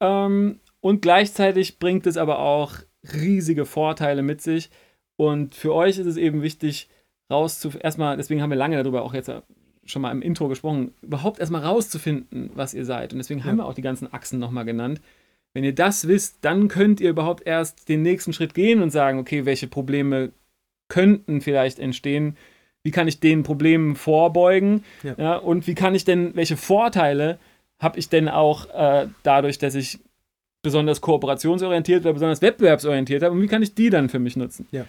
Ähm, 0.00 0.58
und 0.80 1.02
gleichzeitig 1.02 1.78
bringt 1.78 2.08
es 2.08 2.16
aber 2.16 2.40
auch 2.40 2.78
riesige 3.14 3.64
Vorteile 3.66 4.22
mit 4.22 4.40
sich. 4.40 4.70
Und 5.16 5.54
für 5.54 5.74
euch 5.74 5.98
ist 5.98 6.06
es 6.06 6.16
eben 6.16 6.42
wichtig, 6.42 6.88
rauszufinden, 7.30 7.84
erstmal, 7.84 8.16
deswegen 8.16 8.42
haben 8.42 8.50
wir 8.50 8.56
lange 8.56 8.76
darüber 8.82 9.02
auch 9.02 9.14
jetzt 9.14 9.30
schon 9.84 10.02
mal 10.02 10.10
im 10.12 10.22
Intro 10.22 10.48
gesprochen, 10.48 10.92
überhaupt 11.02 11.40
erstmal 11.40 11.64
rauszufinden, 11.64 12.50
was 12.54 12.74
ihr 12.74 12.84
seid. 12.84 13.12
Und 13.12 13.18
deswegen 13.18 13.44
haben 13.44 13.58
Ja. 13.58 13.64
wir 13.64 13.68
auch 13.68 13.74
die 13.74 13.82
ganzen 13.82 14.12
Achsen 14.12 14.38
nochmal 14.38 14.64
genannt. 14.64 15.00
Wenn 15.54 15.64
ihr 15.64 15.74
das 15.74 16.08
wisst, 16.08 16.38
dann 16.42 16.68
könnt 16.68 17.00
ihr 17.00 17.10
überhaupt 17.10 17.46
erst 17.46 17.88
den 17.88 18.02
nächsten 18.02 18.32
Schritt 18.32 18.54
gehen 18.54 18.80
und 18.80 18.90
sagen, 18.90 19.18
okay, 19.18 19.44
welche 19.44 19.66
Probleme 19.66 20.30
könnten 20.88 21.40
vielleicht 21.40 21.78
entstehen, 21.78 22.36
wie 22.84 22.90
kann 22.90 23.08
ich 23.08 23.20
den 23.20 23.42
Problemen 23.42 23.96
vorbeugen 23.96 24.82
Ja. 25.02 25.14
ja, 25.18 25.36
und 25.36 25.66
wie 25.66 25.74
kann 25.74 25.94
ich 25.94 26.04
denn, 26.04 26.34
welche 26.34 26.56
Vorteile 26.56 27.38
habe 27.80 27.98
ich 27.98 28.08
denn 28.08 28.28
auch 28.28 28.68
äh, 28.70 29.08
dadurch, 29.22 29.58
dass 29.58 29.74
ich 29.74 29.98
besonders 30.62 31.00
kooperationsorientiert 31.00 32.02
oder 32.02 32.12
besonders 32.14 32.40
wettbewerbsorientiert 32.42 33.22
habe 33.22 33.34
und 33.34 33.42
wie 33.42 33.46
kann 33.48 33.62
ich 33.62 33.74
die 33.74 33.90
dann 33.90 34.08
für 34.08 34.18
mich 34.18 34.36
nutzen? 34.36 34.66
Ja. 34.70 34.84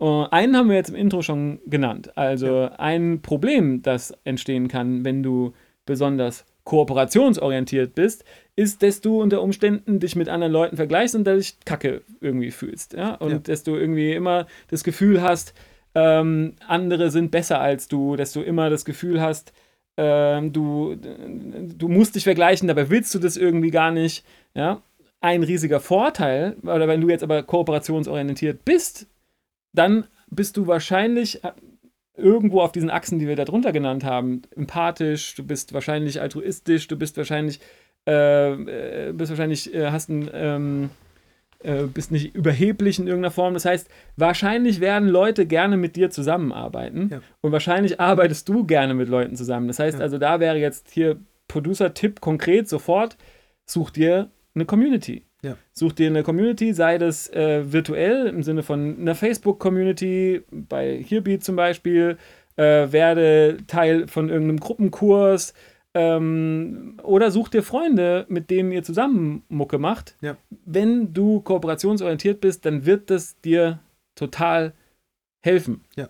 Äh, 0.00 0.26
einen 0.30 0.56
haben 0.56 0.68
wir 0.68 0.76
jetzt 0.76 0.90
im 0.90 0.96
Intro 0.96 1.22
schon 1.22 1.60
genannt. 1.66 2.16
Also 2.16 2.46
Ja. 2.46 2.66
ein 2.78 3.20
Problem, 3.22 3.82
das 3.82 4.14
entstehen 4.24 4.68
kann, 4.68 5.04
wenn 5.04 5.22
du 5.22 5.52
besonders 5.86 6.44
kooperationsorientiert 6.64 7.94
bist, 7.94 8.24
ist, 8.56 8.82
dass 8.82 9.00
du 9.00 9.22
unter 9.22 9.42
Umständen 9.42 10.00
dich 10.00 10.16
mit 10.16 10.28
anderen 10.28 10.52
Leuten 10.52 10.76
vergleichst 10.76 11.14
und 11.14 11.24
dadurch 11.24 11.56
Kacke 11.64 12.02
irgendwie 12.20 12.50
fühlst. 12.50 12.92
Ja? 12.94 13.14
Und 13.14 13.30
Ja. 13.30 13.38
dass 13.38 13.62
du 13.62 13.76
irgendwie 13.76 14.12
immer 14.12 14.46
das 14.68 14.84
Gefühl 14.84 15.22
hast, 15.22 15.54
ähm, 15.94 16.54
andere 16.66 17.10
sind 17.10 17.30
besser 17.30 17.60
als 17.60 17.88
du, 17.88 18.16
dass 18.16 18.32
du 18.32 18.42
immer 18.42 18.68
das 18.70 18.84
Gefühl 18.84 19.20
hast, 19.20 19.52
ähm, 19.96 20.52
du, 20.52 20.94
du 20.96 21.88
musst 21.88 22.14
dich 22.14 22.24
vergleichen, 22.24 22.68
dabei 22.68 22.90
willst 22.90 23.14
du 23.14 23.18
das 23.18 23.36
irgendwie 23.36 23.70
gar 23.70 23.90
nicht. 23.90 24.24
Ja? 24.54 24.82
Ein 25.20 25.42
riesiger 25.42 25.80
Vorteil, 25.80 26.56
oder 26.62 26.86
wenn 26.86 27.00
du 27.00 27.08
jetzt 27.08 27.24
aber 27.24 27.42
kooperationsorientiert 27.42 28.64
bist, 28.64 29.06
dann 29.72 30.04
bist 30.30 30.56
du 30.56 30.66
wahrscheinlich 30.66 31.42
äh, 31.44 31.52
irgendwo 32.16 32.60
auf 32.60 32.72
diesen 32.72 32.90
Achsen, 32.90 33.18
die 33.18 33.26
wir 33.28 33.36
da 33.36 33.44
drunter 33.44 33.72
genannt 33.72 34.04
haben, 34.04 34.42
empathisch, 34.54 35.34
du 35.34 35.44
bist 35.44 35.72
wahrscheinlich 35.72 36.20
altruistisch, 36.20 36.86
du 36.88 36.96
bist 36.96 37.16
wahrscheinlich, 37.16 37.60
äh, 38.06 38.52
äh, 39.08 39.12
bist 39.12 39.30
wahrscheinlich, 39.30 39.74
äh, 39.74 39.90
hast 39.90 40.08
ein, 40.08 40.30
ähm, 40.32 40.90
äh, 41.64 41.84
bist 41.84 42.12
nicht 42.12 42.34
überheblich 42.36 42.98
in 43.00 43.06
irgendeiner 43.08 43.32
Form. 43.32 43.54
Das 43.54 43.64
heißt, 43.64 43.88
wahrscheinlich 44.16 44.80
werden 44.80 45.08
Leute 45.08 45.46
gerne 45.46 45.76
mit 45.76 45.96
dir 45.96 46.10
zusammenarbeiten 46.10 47.08
Ja. 47.10 47.20
und 47.40 47.50
wahrscheinlich 47.52 47.98
arbeitest 48.00 48.48
du 48.48 48.64
gerne 48.64 48.94
mit 48.94 49.08
Leuten 49.08 49.34
zusammen. 49.34 49.66
Das 49.66 49.78
heißt 49.80 49.98
Ja. 49.98 50.04
also, 50.04 50.18
da 50.18 50.38
wäre 50.38 50.58
jetzt 50.58 50.90
hier 50.90 51.16
Producer-Tipp 51.48 52.20
konkret 52.20 52.68
sofort, 52.68 53.16
such 53.66 53.90
dir 53.90 54.30
eine 54.58 54.66
Community. 54.66 55.24
Ja. 55.42 55.56
Such 55.72 55.92
dir 55.92 56.08
eine 56.08 56.22
Community, 56.22 56.72
sei 56.72 56.98
das 56.98 57.30
äh, 57.32 57.72
virtuell 57.72 58.26
im 58.26 58.42
Sinne 58.42 58.62
von 58.62 58.98
einer 59.00 59.14
Facebook-Community, 59.14 60.42
bei 60.50 61.02
Hearbeat 61.02 61.44
zum 61.44 61.56
Beispiel, 61.56 62.18
äh, 62.56 62.90
werde 62.90 63.58
Teil 63.68 64.08
von 64.08 64.28
irgendeinem 64.28 64.58
Gruppenkurs 64.58 65.54
ähm, 65.94 66.98
oder 67.02 67.30
such 67.30 67.48
dir 67.48 67.62
Freunde, 67.62 68.26
mit 68.28 68.50
denen 68.50 68.72
ihr 68.72 68.82
zusammen 68.82 69.44
Mucke 69.48 69.78
macht. 69.78 70.16
Ja. 70.20 70.36
Wenn 70.64 71.12
du 71.14 71.40
kooperationsorientiert 71.40 72.40
bist, 72.40 72.66
dann 72.66 72.84
wird 72.84 73.10
das 73.10 73.40
dir 73.40 73.78
total 74.16 74.74
helfen. 75.40 75.84
Ja. 75.96 76.08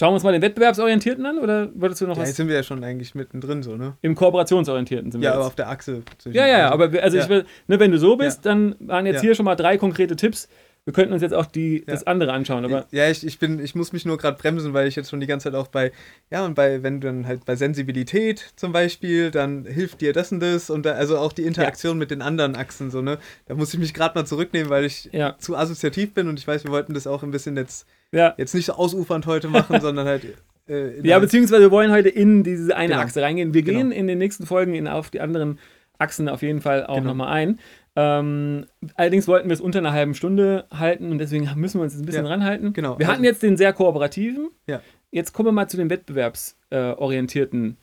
Schauen 0.00 0.12
wir 0.12 0.14
uns 0.14 0.22
mal 0.24 0.32
den 0.32 0.40
Wettbewerbsorientierten 0.40 1.26
an 1.26 1.38
oder 1.38 1.68
würdest 1.74 2.00
du 2.00 2.06
noch 2.06 2.16
Ja, 2.16 2.22
was? 2.22 2.30
jetzt 2.30 2.36
sind 2.38 2.48
wir 2.48 2.54
ja 2.54 2.62
schon 2.62 2.82
eigentlich 2.82 3.14
mittendrin, 3.14 3.62
so, 3.62 3.76
ne? 3.76 3.98
Im 4.00 4.14
Kooperationsorientierten 4.14 5.12
sind 5.12 5.20
wir 5.20 5.28
Ja, 5.28 5.34
aber 5.34 5.44
auf 5.44 5.56
der 5.56 5.68
Achse. 5.68 6.00
Ja, 6.24 6.46
ja, 6.46 6.58
ja, 6.58 6.70
also- 6.70 6.84
aber 6.84 7.02
also 7.02 7.16
ja. 7.18 7.22
ich 7.22 7.28
will, 7.28 7.44
ne, 7.66 7.78
wenn 7.78 7.90
du 7.90 7.98
so 7.98 8.16
bist, 8.16 8.46
Ja. 8.46 8.50
dann 8.52 8.76
waren 8.80 9.04
jetzt 9.04 9.16
Ja. 9.16 9.20
hier 9.20 9.34
schon 9.34 9.44
mal 9.44 9.56
drei 9.56 9.76
konkrete 9.76 10.16
Tipps. 10.16 10.48
Wir 10.86 10.94
könnten 10.94 11.12
uns 11.12 11.20
jetzt 11.20 11.34
auch 11.34 11.44
die, 11.44 11.80
Ja. 11.80 11.84
das 11.92 12.06
andere 12.06 12.32
anschauen, 12.32 12.64
aber 12.64 12.86
ja, 12.92 13.10
ich, 13.10 13.26
ich 13.26 13.38
bin, 13.38 13.58
ich 13.62 13.74
muss 13.74 13.92
mich 13.92 14.06
nur 14.06 14.16
gerade 14.16 14.38
bremsen, 14.38 14.72
weil 14.72 14.88
ich 14.88 14.96
jetzt 14.96 15.10
schon 15.10 15.20
die 15.20 15.26
ganze 15.26 15.50
Zeit 15.50 15.54
auch 15.54 15.68
bei, 15.68 15.92
ja, 16.30 16.46
und 16.46 16.54
bei, 16.54 16.82
wenn 16.82 17.02
du 17.02 17.06
dann 17.08 17.26
halt 17.26 17.44
bei 17.44 17.54
Sensibilität 17.54 18.52
zum 18.56 18.72
Beispiel, 18.72 19.30
dann 19.30 19.66
hilft 19.66 20.00
dir 20.00 20.14
das 20.14 20.32
und 20.32 20.40
das 20.40 20.70
und 20.70 20.86
da, 20.86 20.92
also 20.92 21.18
auch 21.18 21.34
die 21.34 21.42
Interaktion 21.42 21.98
mit 21.98 22.10
den 22.10 22.22
anderen 22.22 22.56
Achsen, 22.56 22.90
so, 22.90 23.02
ne? 23.02 23.18
Da 23.48 23.54
muss 23.54 23.74
ich 23.74 23.78
mich 23.78 23.92
gerade 23.92 24.18
mal 24.18 24.24
zurücknehmen, 24.24 24.70
weil 24.70 24.86
ich 24.86 25.10
ja, 25.12 25.36
zu 25.38 25.54
assoziativ 25.56 26.14
bin 26.14 26.26
und 26.26 26.38
ich 26.38 26.48
weiß, 26.48 26.64
wir 26.64 26.70
wollten 26.72 26.94
das 26.94 27.06
auch 27.06 27.22
ein 27.22 27.30
bisschen 27.32 27.58
jetzt, 27.58 27.86
ja. 28.12 28.34
jetzt 28.38 28.54
nicht 28.54 28.66
so 28.66 28.72
ausufernd 28.74 29.26
heute 29.26 29.48
machen, 29.48 29.78
sondern 29.80 30.06
halt. 30.06 30.24
Äh, 30.68 31.00
Ja, 31.06 31.18
beziehungsweise 31.18 31.62
wir 31.62 31.70
wollen 31.70 31.90
heute 31.90 32.08
in 32.08 32.42
diese 32.44 32.76
eine 32.76 32.90
Genau. 32.94 33.00
Achse 33.02 33.22
reingehen. 33.22 33.54
Wir 33.54 33.62
Genau. 33.62 33.78
gehen 33.78 33.92
in 33.92 34.06
den 34.06 34.18
nächsten 34.18 34.46
Folgen 34.46 34.74
in, 34.74 34.86
auf 34.88 35.10
die 35.10 35.20
anderen 35.20 35.58
Achsen 35.98 36.28
auf 36.28 36.42
jeden 36.42 36.60
Fall 36.60 36.86
auch 36.86 36.96
Genau. 36.96 37.08
nochmal 37.08 37.28
ein. 37.28 37.58
Ähm, 37.96 38.66
allerdings 38.94 39.26
wollten 39.28 39.48
wir 39.48 39.54
es 39.54 39.60
unter 39.60 39.80
einer 39.80 39.92
halben 39.92 40.14
Stunde 40.14 40.66
halten 40.72 41.10
und 41.10 41.18
deswegen 41.18 41.50
müssen 41.56 41.78
wir 41.80 41.82
uns 41.82 41.96
ein 41.98 42.06
bisschen 42.06 42.24
Ja, 42.24 42.30
ranhalten. 42.30 42.72
genau. 42.72 42.98
Wir 42.98 43.08
hatten 43.08 43.24
jetzt 43.24 43.42
den 43.42 43.56
sehr 43.56 43.72
kooperativen. 43.72 44.48
Ja. 44.68 44.80
Jetzt 45.10 45.32
kommen 45.32 45.48
wir 45.48 45.52
mal 45.52 45.68
zu 45.68 45.76
den 45.76 45.90
wettbewerbsorientierten 45.90 47.76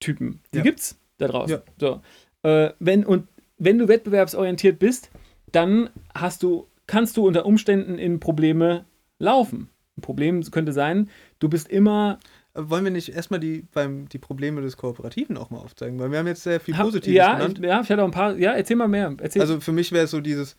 Typen. 0.00 0.40
Die 0.52 0.58
Ja. 0.58 0.62
gibt's 0.62 0.98
da 1.18 1.28
draußen. 1.28 1.56
Ja. 1.56 1.62
So. 1.80 2.00
Äh, 2.48 2.72
wenn, 2.78 3.04
und 3.04 3.26
wenn 3.58 3.78
du 3.78 3.88
wettbewerbsorientiert 3.88 4.78
bist, 4.78 5.10
dann 5.52 5.88
hast 6.14 6.42
du, 6.42 6.66
kannst 6.86 7.16
du 7.16 7.26
unter 7.26 7.46
Umständen 7.46 7.98
in 7.98 8.20
Probleme 8.20 8.84
laufen. 9.18 9.68
Ein 9.96 10.02
Problem 10.02 10.42
könnte 10.50 10.72
sein, 10.72 11.08
du 11.38 11.48
bist 11.48 11.68
immer 11.68 12.18
Wollen 12.58 12.84
wir 12.84 12.90
nicht 12.90 13.10
erstmal 13.10 13.38
die, 13.38 13.66
beim, 13.74 14.08
die 14.08 14.18
Probleme 14.18 14.62
des 14.62 14.78
Kooperativen 14.78 15.36
auch 15.36 15.50
mal 15.50 15.58
aufzeigen? 15.58 15.98
Weil 15.98 16.10
wir 16.10 16.18
haben 16.18 16.26
jetzt 16.26 16.42
sehr 16.42 16.58
viel 16.58 16.74
Positives 16.74 17.14
ja, 17.14 17.34
genannt. 17.34 17.58
ich, 17.58 17.64
ja, 17.66 17.80
ich 17.82 17.90
hatte 17.90 18.02
auch 18.02 18.06
ein 18.06 18.12
paar. 18.12 18.34
Ja, 18.38 18.52
erzähl 18.52 18.76
mal 18.76 18.88
mehr. 18.88 19.14
Erzähl. 19.18 19.42
Also 19.42 19.60
für 19.60 19.72
mich 19.72 19.92
wäre 19.92 20.06
es 20.06 20.10
so 20.10 20.22
dieses, 20.22 20.56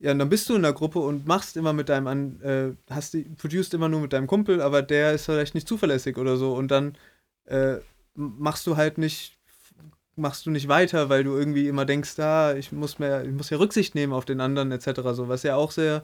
ja, 0.00 0.10
und 0.10 0.18
dann 0.18 0.28
bist 0.28 0.48
du 0.48 0.56
in 0.56 0.62
der 0.62 0.72
Gruppe 0.72 0.98
und 0.98 1.26
machst 1.26 1.56
immer 1.56 1.72
mit 1.72 1.88
deinem, 1.88 2.08
an, 2.08 2.40
äh, 2.40 2.72
hast 2.92 3.14
die, 3.14 3.22
produced 3.22 3.74
immer 3.74 3.88
nur 3.88 4.00
mit 4.00 4.12
deinem 4.12 4.26
Kumpel, 4.26 4.60
aber 4.60 4.82
der 4.82 5.12
ist 5.12 5.26
vielleicht 5.26 5.54
nicht 5.54 5.68
zuverlässig 5.68 6.18
oder 6.18 6.36
so 6.36 6.54
und 6.54 6.68
dann 6.68 6.98
äh, 7.44 7.76
machst 8.14 8.66
du 8.66 8.76
halt 8.76 8.98
nicht, 8.98 9.38
machst 10.16 10.46
du 10.46 10.50
nicht 10.50 10.66
weiter, 10.66 11.08
weil 11.10 11.22
du 11.22 11.36
irgendwie 11.36 11.68
immer 11.68 11.84
denkst, 11.84 12.16
da, 12.16 12.56
ich 12.56 12.72
muss 12.72 12.98
mehr, 12.98 13.24
ich 13.24 13.32
muss 13.32 13.50
ja 13.50 13.58
Rücksicht 13.58 13.94
nehmen 13.94 14.12
auf 14.12 14.24
den 14.24 14.40
anderen 14.40 14.72
etc. 14.72 15.00
so, 15.12 15.28
was 15.28 15.44
ja 15.44 15.54
auch 15.54 15.70
sehr 15.70 16.02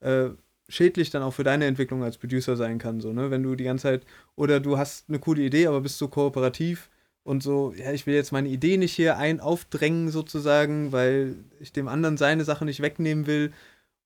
äh, 0.00 0.28
schädlich 0.68 1.10
dann 1.10 1.22
auch 1.22 1.32
für 1.32 1.44
deine 1.44 1.66
Entwicklung 1.66 2.02
als 2.02 2.18
Producer 2.18 2.56
sein 2.56 2.78
kann, 2.78 3.00
so, 3.00 3.12
ne, 3.12 3.30
wenn 3.30 3.42
du 3.42 3.54
die 3.54 3.64
ganze 3.64 3.82
Zeit, 3.82 4.06
oder 4.36 4.60
du 4.60 4.78
hast 4.78 5.08
eine 5.08 5.18
coole 5.18 5.42
Idee, 5.42 5.66
aber 5.66 5.80
bist 5.80 5.98
so 5.98 6.08
kooperativ 6.08 6.90
und 7.24 7.42
so, 7.42 7.72
ja, 7.76 7.92
ich 7.92 8.06
will 8.06 8.14
jetzt 8.14 8.32
meine 8.32 8.48
Idee 8.48 8.76
nicht 8.76 8.92
hier 8.92 9.16
ein 9.18 9.40
aufdrängen 9.40 10.10
sozusagen, 10.10 10.92
weil 10.92 11.36
ich 11.60 11.72
dem 11.72 11.88
anderen 11.88 12.16
seine 12.16 12.44
Sache 12.44 12.64
nicht 12.64 12.80
wegnehmen 12.80 13.26
will. 13.26 13.52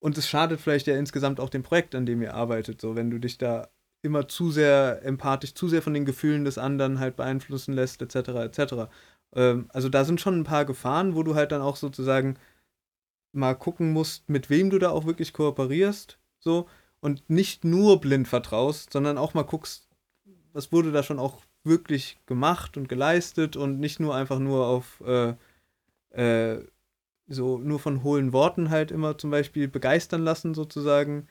Und 0.00 0.16
es 0.16 0.28
schadet 0.28 0.60
vielleicht 0.60 0.86
ja 0.86 0.96
insgesamt 0.96 1.40
auch 1.40 1.50
dem 1.50 1.64
Projekt, 1.64 1.94
an 1.96 2.06
dem 2.06 2.22
ihr 2.22 2.34
arbeitet, 2.34 2.80
so 2.80 2.94
wenn 2.94 3.10
du 3.10 3.18
dich 3.18 3.36
da 3.38 3.68
immer 4.02 4.28
zu 4.28 4.50
sehr 4.52 5.00
empathisch, 5.04 5.54
zu 5.54 5.68
sehr 5.68 5.82
von 5.82 5.94
den 5.94 6.04
Gefühlen 6.04 6.44
des 6.44 6.58
anderen 6.58 7.00
halt 7.00 7.16
beeinflussen 7.16 7.74
lässt, 7.74 8.00
etc. 8.02 8.28
etc. 8.28 8.74
Ähm, 9.34 9.66
also 9.70 9.88
da 9.88 10.04
sind 10.04 10.20
schon 10.20 10.38
ein 10.40 10.44
paar 10.44 10.64
Gefahren, 10.64 11.16
wo 11.16 11.24
du 11.24 11.34
halt 11.34 11.52
dann 11.52 11.62
auch 11.62 11.76
sozusagen 11.76 12.36
mal 13.32 13.54
gucken 13.54 13.92
musst, 13.92 14.28
mit 14.28 14.50
wem 14.50 14.70
du 14.70 14.78
da 14.78 14.90
auch 14.90 15.06
wirklich 15.06 15.32
kooperierst, 15.32 16.18
so 16.38 16.68
und 17.00 17.28
nicht 17.28 17.64
nur 17.64 18.00
blind 18.00 18.28
vertraust, 18.28 18.92
sondern 18.92 19.18
auch 19.18 19.34
mal 19.34 19.42
guckst, 19.42 19.88
was 20.52 20.72
wurde 20.72 20.92
da 20.92 21.02
schon 21.02 21.18
auch 21.18 21.42
wirklich 21.64 22.18
gemacht 22.26 22.76
und 22.76 22.88
geleistet 22.88 23.56
und 23.56 23.78
nicht 23.78 24.00
nur 24.00 24.14
einfach 24.14 24.38
nur 24.38 24.66
auf 24.66 25.02
äh, 25.06 25.34
äh, 26.10 26.64
so 27.28 27.58
nur 27.58 27.78
von 27.78 28.02
hohlen 28.02 28.32
Worten 28.32 28.70
halt 28.70 28.90
immer 28.90 29.18
zum 29.18 29.30
Beispiel 29.30 29.68
begeistern 29.68 30.22
lassen 30.22 30.54
sozusagen. 30.54 31.28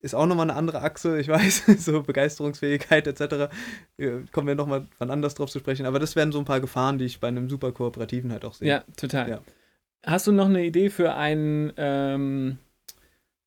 Ist 0.00 0.14
auch 0.14 0.26
nochmal 0.26 0.48
eine 0.48 0.58
andere 0.58 0.82
Achse, 0.82 1.18
ich 1.18 1.28
weiß, 1.28 1.64
so 1.78 2.02
Begeisterungsfähigkeit 2.02 3.06
etc. 3.06 3.50
Äh, 3.96 4.20
Kommen 4.30 4.46
wir 4.46 4.54
nochmal 4.54 4.86
wann 4.98 5.10
anders 5.10 5.34
drauf 5.34 5.50
zu 5.50 5.58
sprechen. 5.58 5.86
Aber 5.86 5.98
das 5.98 6.14
wären 6.14 6.32
so 6.32 6.38
ein 6.38 6.44
paar 6.44 6.60
Gefahren, 6.60 6.98
die 6.98 7.06
ich 7.06 7.18
bei 7.18 7.28
einem 7.28 7.48
super 7.48 7.72
Kooperativen 7.72 8.30
halt 8.30 8.44
auch 8.44 8.54
sehe. 8.54 8.68
ja, 8.68 8.84
total. 8.96 9.28
Ja. 9.28 9.40
Hast 10.04 10.26
du 10.26 10.32
noch 10.32 10.46
eine 10.46 10.64
Idee 10.64 10.90
für 10.90 11.14
einen, 11.14 11.72
ähm, 11.76 12.58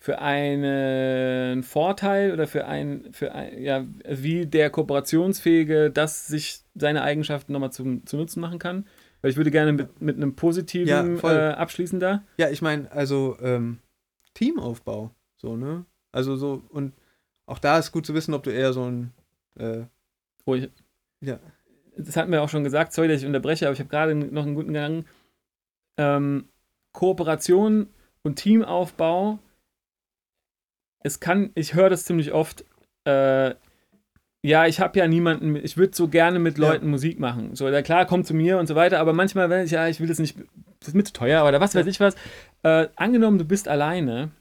für 0.02 0.18
einen 0.18 1.62
Vorteil 1.62 2.34
oder 2.34 2.48
für 2.48 2.66
ein, 2.66 3.14
für 3.14 3.34
ein, 3.34 3.62
ja, 3.62 3.86
wie 4.10 4.48
der 4.48 4.72
Kooperationsfähige 4.72 5.92
das 5.92 6.26
sich 6.26 6.62
seine 6.74 7.04
Eigenschaften 7.04 7.54
nochmal 7.54 7.72
zu, 7.72 8.02
zu 8.04 8.18
Nutzen 8.18 8.42
machen 8.42 8.58
kann? 8.58 8.88
Weil 9.22 9.30
ich 9.30 9.38
würde 9.38 9.52
gerne 9.52 9.74
mit, 9.74 10.02
mit 10.02 10.18
einem 10.18 10.36
positiven 10.36 10.88
Ja, 10.88 11.52
äh, 11.52 11.54
abschließen 11.54 12.00
da. 12.00 12.24
Ja, 12.38 12.50
ich 12.50 12.64
meine, 12.64 12.92
also 12.92 13.38
ähm, 13.44 13.78
Teamaufbau, 14.34 15.12
so, 15.38 15.56
ne? 15.56 15.86
Also 16.12 16.36
so, 16.36 16.64
und 16.70 16.94
auch 17.46 17.60
da 17.60 17.78
ist 17.78 17.92
gut 17.92 18.08
zu 18.08 18.16
wissen, 18.16 18.34
ob 18.34 18.42
du 18.42 18.50
eher 18.50 18.74
so 18.74 18.86
ein, 18.86 19.12
äh, 19.60 19.84
Oh, 20.46 20.56
ich, 20.56 20.68
ja, 21.20 21.40
das 21.96 22.18
hatten 22.18 22.32
wir 22.32 22.42
auch 22.42 22.50
schon 22.50 22.64
gesagt, 22.64 22.94
sorry, 22.94 23.08
dass 23.08 23.22
ich 23.22 23.28
unterbreche, 23.28 23.68
aber 23.68 23.74
ich 23.74 23.80
habe 23.80 23.90
gerade 23.90 24.16
noch 24.16 24.48
einen 24.48 24.56
guten 24.56 24.74
Gang. 24.74 25.06
Ähm, 25.98 26.46
Kooperation 26.92 27.88
und 28.24 28.38
Teamaufbau, 28.38 29.38
es 31.04 31.20
kann, 31.20 31.52
ich 31.56 31.74
höre 31.74 31.90
das 31.90 32.06
ziemlich 32.06 32.32
oft, 32.32 32.66
äh, 33.06 33.54
ja, 34.44 34.66
ich 34.66 34.80
habe 34.80 34.98
ja 34.98 35.08
niemanden, 35.08 35.56
ich 35.56 35.78
würde 35.78 35.96
so 35.96 36.08
gerne 36.08 36.40
mit 36.40 36.58
Ja. 36.58 36.70
Leuten 36.70 36.90
Musik 36.90 37.20
machen. 37.20 37.56
So, 37.56 37.70
der 37.70 37.84
klar, 37.84 38.06
kommt 38.06 38.26
zu 38.26 38.34
mir 38.34 38.58
und 38.58 38.68
so 38.68 38.76
weiter, 38.76 39.00
aber 39.00 39.14
manchmal, 39.14 39.50
wenn 39.50 39.66
ich, 39.66 39.72
ja, 39.72 39.88
ich 39.88 40.00
will 40.00 40.08
das 40.08 40.20
nicht, 40.20 40.36
das 40.80 40.90
ist 40.90 40.94
mir 40.96 41.04
zu 41.04 41.14
teuer 41.14 41.46
oder 41.48 41.60
was 41.60 41.76
weiß 41.76 41.86
ich 41.86 42.00
was. 42.00 42.16
Äh, 42.64 42.88
angenommen, 42.96 43.38
du 43.38 43.46
bist 43.46 43.68
alleine, 43.68 44.32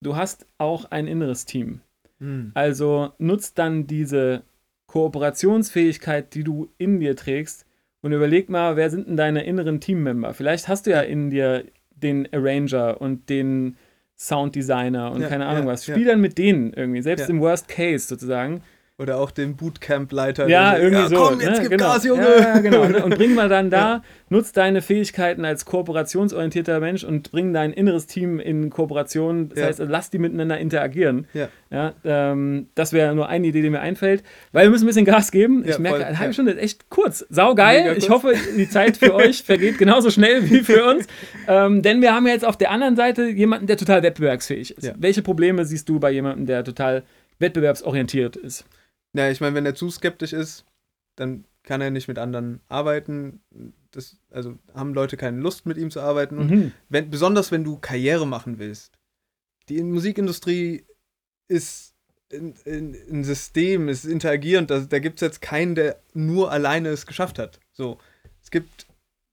du 0.00 0.16
hast 0.16 0.46
auch 0.58 0.86
ein 0.90 1.06
inneres 1.06 1.44
Team. 1.44 1.80
hm, 2.18 2.52
Also 2.54 3.12
nutzt 3.18 3.58
dann 3.58 3.86
diese 3.86 4.42
Kooperationsfähigkeit, 4.86 6.34
die 6.34 6.44
du 6.44 6.70
in 6.78 7.00
dir 7.00 7.16
trägst 7.16 7.66
und 8.00 8.12
überleg 8.12 8.48
mal, 8.48 8.76
wer 8.76 8.90
sind 8.90 9.08
denn 9.08 9.16
deine 9.16 9.44
inneren 9.44 9.80
Teammember? 9.80 10.34
Vielleicht 10.34 10.68
hast 10.68 10.86
du 10.86 10.90
ja 10.90 11.00
in 11.00 11.30
dir 11.30 11.64
den 11.94 12.28
Arranger 12.32 13.00
und 13.00 13.28
den 13.28 13.76
Sounddesigner 14.16 15.12
und 15.12 15.22
Ja, 15.22 15.28
keine 15.28 15.46
Ahnung 15.46 15.64
ja, 15.64 15.72
was. 15.72 15.84
Spiel 15.84 16.04
dann 16.04 16.20
mit 16.20 16.38
denen 16.38 16.72
irgendwie, 16.72 17.02
selbst 17.02 17.28
im 17.28 17.40
Worst 17.40 17.68
Case 17.68 18.06
sozusagen. 18.06 18.62
Oder 18.98 19.18
auch 19.18 19.30
den 19.30 19.56
Bootcamp-Leiter. 19.56 20.48
Ja, 20.48 20.72
der 20.72 20.80
so, 20.80 20.84
irgendwie 20.84 21.14
so. 21.16 21.22
Komm, 21.22 21.40
jetzt 21.40 21.50
ne? 21.54 21.60
gib 21.62 21.70
genau. 21.72 21.84
Gas, 21.92 22.04
Junge! 22.04 22.22
Ja, 22.22 22.40
ja, 22.40 22.58
genau. 22.60 22.84
Ne? 22.84 23.02
Und 23.04 23.16
bring 23.16 23.34
mal 23.34 23.48
dann 23.48 23.70
da, 23.70 24.02
nutz 24.28 24.52
deine 24.52 24.82
Fähigkeiten 24.82 25.44
als 25.44 25.64
kooperationsorientierter 25.64 26.78
Mensch 26.78 27.02
und 27.02 27.32
bring 27.32 27.52
dein 27.52 27.72
inneres 27.72 28.06
Team 28.06 28.38
in 28.38 28.70
Kooperation. 28.70 29.48
Das 29.48 29.58
Ja. 29.58 29.66
heißt, 29.66 29.82
lass 29.88 30.10
die 30.10 30.18
miteinander 30.18 30.58
interagieren. 30.58 31.26
Ja. 31.32 31.48
Ja, 31.70 31.94
ähm, 32.04 32.68
das 32.74 32.92
wäre 32.92 33.14
nur 33.14 33.28
eine 33.28 33.46
Idee, 33.46 33.62
die 33.62 33.70
mir 33.70 33.80
einfällt. 33.80 34.22
Weil 34.52 34.66
wir 34.66 34.70
müssen 34.70 34.84
ein 34.84 34.88
bisschen 34.88 35.06
Gas 35.06 35.32
geben. 35.32 35.62
Ich 35.64 35.70
Ja, 35.70 35.78
merke, 35.78 36.04
eine 36.06 36.18
halbe 36.18 36.30
ja. 36.30 36.32
Stunde 36.34 36.52
ist 36.52 36.62
echt 36.62 36.90
kurz. 36.90 37.26
Saugeil. 37.30 37.96
Ich 37.96 38.10
hoffe, 38.10 38.34
die 38.56 38.68
Zeit 38.68 38.98
für 38.98 39.14
euch 39.14 39.42
vergeht 39.44 39.78
genauso 39.78 40.10
schnell 40.10 40.48
wie 40.50 40.60
für 40.60 40.84
uns. 40.84 41.06
Ähm, 41.48 41.80
denn 41.82 42.02
wir 42.02 42.14
haben 42.14 42.26
ja 42.26 42.34
jetzt 42.34 42.44
auf 42.44 42.58
der 42.58 42.70
anderen 42.70 42.94
Seite 42.96 43.24
jemanden, 43.26 43.66
der 43.66 43.78
total 43.78 44.02
wettbewerbsfähig 44.02 44.76
ist. 44.76 44.84
Ja. 44.84 44.92
Welche 44.98 45.22
Probleme 45.22 45.64
siehst 45.64 45.88
du 45.88 45.98
bei 45.98 46.10
jemandem, 46.10 46.44
der 46.46 46.62
total 46.62 47.04
wettbewerbsorientiert 47.38 48.36
ist? 48.36 48.64
Ja, 49.14 49.30
ich 49.30 49.40
meine, 49.40 49.54
wenn 49.54 49.66
er 49.66 49.74
zu 49.74 49.90
skeptisch 49.90 50.32
ist, 50.32 50.64
dann 51.16 51.44
kann 51.64 51.80
er 51.80 51.90
nicht 51.90 52.08
mit 52.08 52.18
anderen 52.18 52.60
arbeiten. 52.68 53.42
Das, 53.90 54.16
also 54.30 54.58
haben 54.74 54.94
Leute 54.94 55.16
keine 55.16 55.38
Lust, 55.40 55.66
mit 55.66 55.76
ihm 55.78 55.90
zu 55.90 56.00
arbeiten. 56.00 56.38
Und 56.38 56.50
Mhm. 56.50 56.72
wenn, 56.88 57.10
besonders 57.10 57.52
wenn 57.52 57.62
du 57.64 57.78
Karriere 57.78 58.26
machen 58.26 58.58
willst. 58.58 58.92
Die 59.68 59.82
Musikindustrie 59.82 60.84
ist 61.48 61.94
ein, 62.32 63.24
System, 63.24 63.88
ist 63.88 64.04
interagierend. 64.06 64.70
Da, 64.70 64.80
da 64.80 64.98
gibt 64.98 65.16
es 65.16 65.20
jetzt 65.20 65.42
keinen, 65.42 65.74
der 65.74 66.00
nur 66.14 66.50
alleine 66.50 66.88
es 66.88 67.06
geschafft 67.06 67.38
hat. 67.38 67.60
So, 67.72 67.98
es 68.42 68.50
gibt 68.50 68.86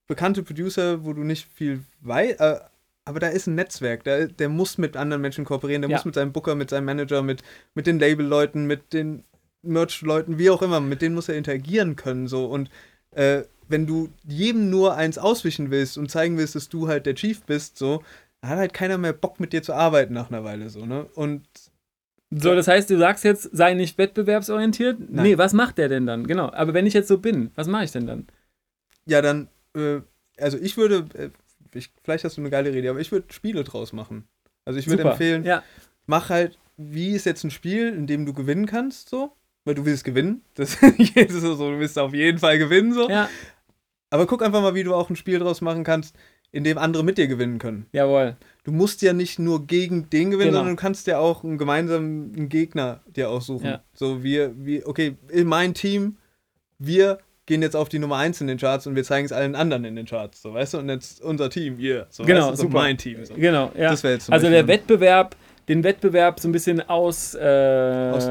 bekannte 0.08 0.44
Producer, 0.44 1.06
wo 1.06 1.14
du 1.14 1.24
nicht 1.24 1.48
viel 1.48 1.84
weißt, 2.02 2.40
äh, 2.42 2.60
aber 3.06 3.20
da 3.20 3.28
ist 3.30 3.48
ein 3.48 3.56
Netzwerk. 3.56 4.04
Der, 4.04 4.28
der 4.28 4.50
muss 4.50 4.78
mit 4.78 4.98
anderen 4.98 5.22
Menschen 5.22 5.46
kooperieren. 5.46 5.82
Der 5.82 5.90
Ja. 5.90 5.98
muss 5.98 6.06
mit 6.06 6.16
seinem 6.16 6.34
Booker, 6.34 6.56
mit 6.56 6.70
seinem 6.70 6.86
Manager, 6.86 7.22
mit, 7.24 7.42
mit 7.74 7.88
den 7.88 7.98
Label-Leuten, 8.00 8.66
mit 8.68 8.92
den 8.94 9.24
Merch-Leuten, 9.64 10.38
wie 10.38 10.50
auch 10.50 10.62
immer. 10.62 10.80
Mit 10.80 11.02
denen 11.02 11.16
muss 11.16 11.30
er 11.30 11.38
interagieren 11.38 11.96
können. 11.96 12.28
So 12.28 12.46
und 12.46 12.70
äh, 13.12 13.44
wenn 13.68 13.86
du 13.86 14.10
jedem 14.28 14.70
nur 14.70 14.96
eins 14.96 15.18
auswischen 15.18 15.70
willst 15.72 15.98
und 15.98 16.10
zeigen 16.10 16.38
willst, 16.38 16.56
dass 16.56 16.70
du 16.70 16.88
halt 16.88 17.06
der 17.06 17.16
Chief 17.16 17.44
bist, 17.44 17.78
so, 17.78 18.04
dann 18.42 18.52
hat 18.52 18.58
halt 18.58 18.74
keiner 18.74 18.98
mehr 18.98 19.14
Bock 19.14 19.40
mit 19.40 19.54
dir 19.54 19.62
zu 19.62 19.74
arbeiten 19.74 20.14
nach 20.14 20.30
einer 20.30 20.44
Weile, 20.44 20.70
so, 20.70 20.86
ne? 20.86 21.06
Und 21.16 21.46
So, 22.32 22.54
das 22.56 22.68
heißt, 22.68 22.90
du 22.90 22.98
sagst 22.98 23.24
jetzt, 23.24 23.50
sei 23.54 23.74
nicht 23.74 23.98
wettbewerbsorientiert? 23.98 25.00
Nein. 25.00 25.24
Nee, 25.24 25.38
was 25.38 25.54
macht 25.54 25.78
der 25.78 25.90
denn 25.90 26.06
dann? 26.06 26.28
Genau. 26.28 26.52
Aber 26.52 26.74
wenn 26.74 26.86
ich 26.86 26.94
jetzt 26.94 27.08
so 27.08 27.18
bin, 27.20 27.52
was 27.56 27.68
mache 27.68 27.86
ich 27.86 27.92
denn 27.92 28.06
dann? 28.08 28.28
ja, 29.06 29.22
dann, 29.22 29.50
äh, 29.76 30.02
also 30.38 30.58
ich 30.60 30.78
würde, 30.78 31.06
äh, 31.16 31.30
ich, 31.78 31.90
vielleicht 32.04 32.24
hast 32.24 32.38
du 32.38 32.42
eine 32.42 32.50
geile 32.52 32.72
Rede, 32.74 32.90
aber 32.90 33.00
ich 33.00 33.12
würde 33.12 33.34
Spiele 33.34 33.64
draus 33.64 33.94
machen. 33.94 34.28
Also 34.66 34.80
ich 34.80 34.88
würde 34.88 35.04
empfehlen, 35.04 35.44
Ja, 35.44 35.64
mach 36.06 36.30
halt, 36.30 36.60
wie 36.78 37.12
ist 37.16 37.26
jetzt 37.26 37.44
ein 37.44 37.52
Spiel, 37.52 37.90
in 37.94 38.06
dem 38.08 38.26
du 38.26 38.34
gewinnen 38.34 38.66
kannst, 38.68 39.10
so, 39.10 39.36
weil 39.70 39.76
du 39.76 39.86
willst 39.86 40.04
gewinnen. 40.04 40.42
Das, 40.56 40.78
das 40.82 41.32
ist 41.32 41.42
so, 41.42 41.56
du 41.56 41.78
willst 41.80 42.00
auf 42.00 42.12
jeden 42.16 42.40
Fall 42.40 42.58
gewinnen, 42.58 42.92
so. 42.92 43.08
ja, 43.08 43.30
Aber 44.10 44.26
guck 44.26 44.42
einfach 44.42 44.62
mal, 44.64 44.74
wie 44.74 44.84
du 44.84 44.96
auch 44.96 45.12
ein 45.12 45.16
Spiel 45.16 45.38
draus 45.38 45.62
machen 45.62 45.84
kannst, 45.84 46.16
in 46.52 46.64
dem 46.64 46.80
andere 46.80 47.04
mit 47.04 47.20
dir 47.20 47.28
gewinnen 47.28 47.60
können. 47.60 47.86
jawohl. 47.92 48.36
du 48.64 48.72
musst 48.72 49.04
ja 49.04 49.14
nicht 49.14 49.38
nur 49.38 49.68
gegen 49.68 50.10
den 50.10 50.32
gewinnen, 50.32 50.50
Genau. 50.50 50.60
sondern 50.62 50.76
du 50.76 50.82
kannst 50.82 51.06
ja 51.06 51.20
auch 51.20 51.44
einen 51.44 51.60
gemeinsamen 51.60 52.50
Gegner 52.50 53.02
dir 53.16 53.30
aussuchen. 53.30 53.66
Ja. 53.68 53.84
So, 53.94 54.24
wir, 54.24 54.54
wir, 54.58 54.88
okay, 54.88 55.16
in 55.32 55.48
mein 55.48 55.76
Team, 55.76 56.18
wir 56.80 57.20
gehen 57.46 57.62
jetzt 57.62 57.76
auf 57.76 57.90
die 57.90 58.00
Nummer 58.00 58.18
1 58.18 58.42
in 58.42 58.48
den 58.48 58.58
Charts 58.58 58.88
und 58.88 58.96
wir 58.96 59.04
zeigen 59.04 59.26
es 59.28 59.32
allen 59.32 59.54
anderen 59.54 59.86
in 59.86 59.96
den 59.96 60.08
Charts, 60.08 60.42
so, 60.42 60.54
weißt 60.56 60.74
du? 60.74 60.78
Und 60.80 60.90
jetzt 60.90 61.22
unser 61.22 61.52
Team, 61.52 61.78
ihr. 61.80 62.08
So, 62.10 62.24
Genau, 62.24 62.48
weißt 62.48 62.52
du? 62.54 62.56
so 62.56 62.62
super. 62.64 62.74
mein 62.80 62.98
Team. 62.98 63.24
So. 63.26 63.36
Genau, 63.36 63.72
ja. 63.78 63.92
Das 63.92 64.02
wäre 64.04 64.16
jetzt 64.16 64.26
zum 64.26 64.34
also 64.34 64.46
Beispiel 64.48 64.58
der 64.58 64.68
Wettbewerb, 64.68 65.36
den 65.70 65.84
Wettbewerb 65.84 66.40
so 66.40 66.50
ein 66.50 66.52
bisschen 66.52 66.82
aus, 66.90 67.36
äh, 67.36 68.12
Aus- 68.14 68.26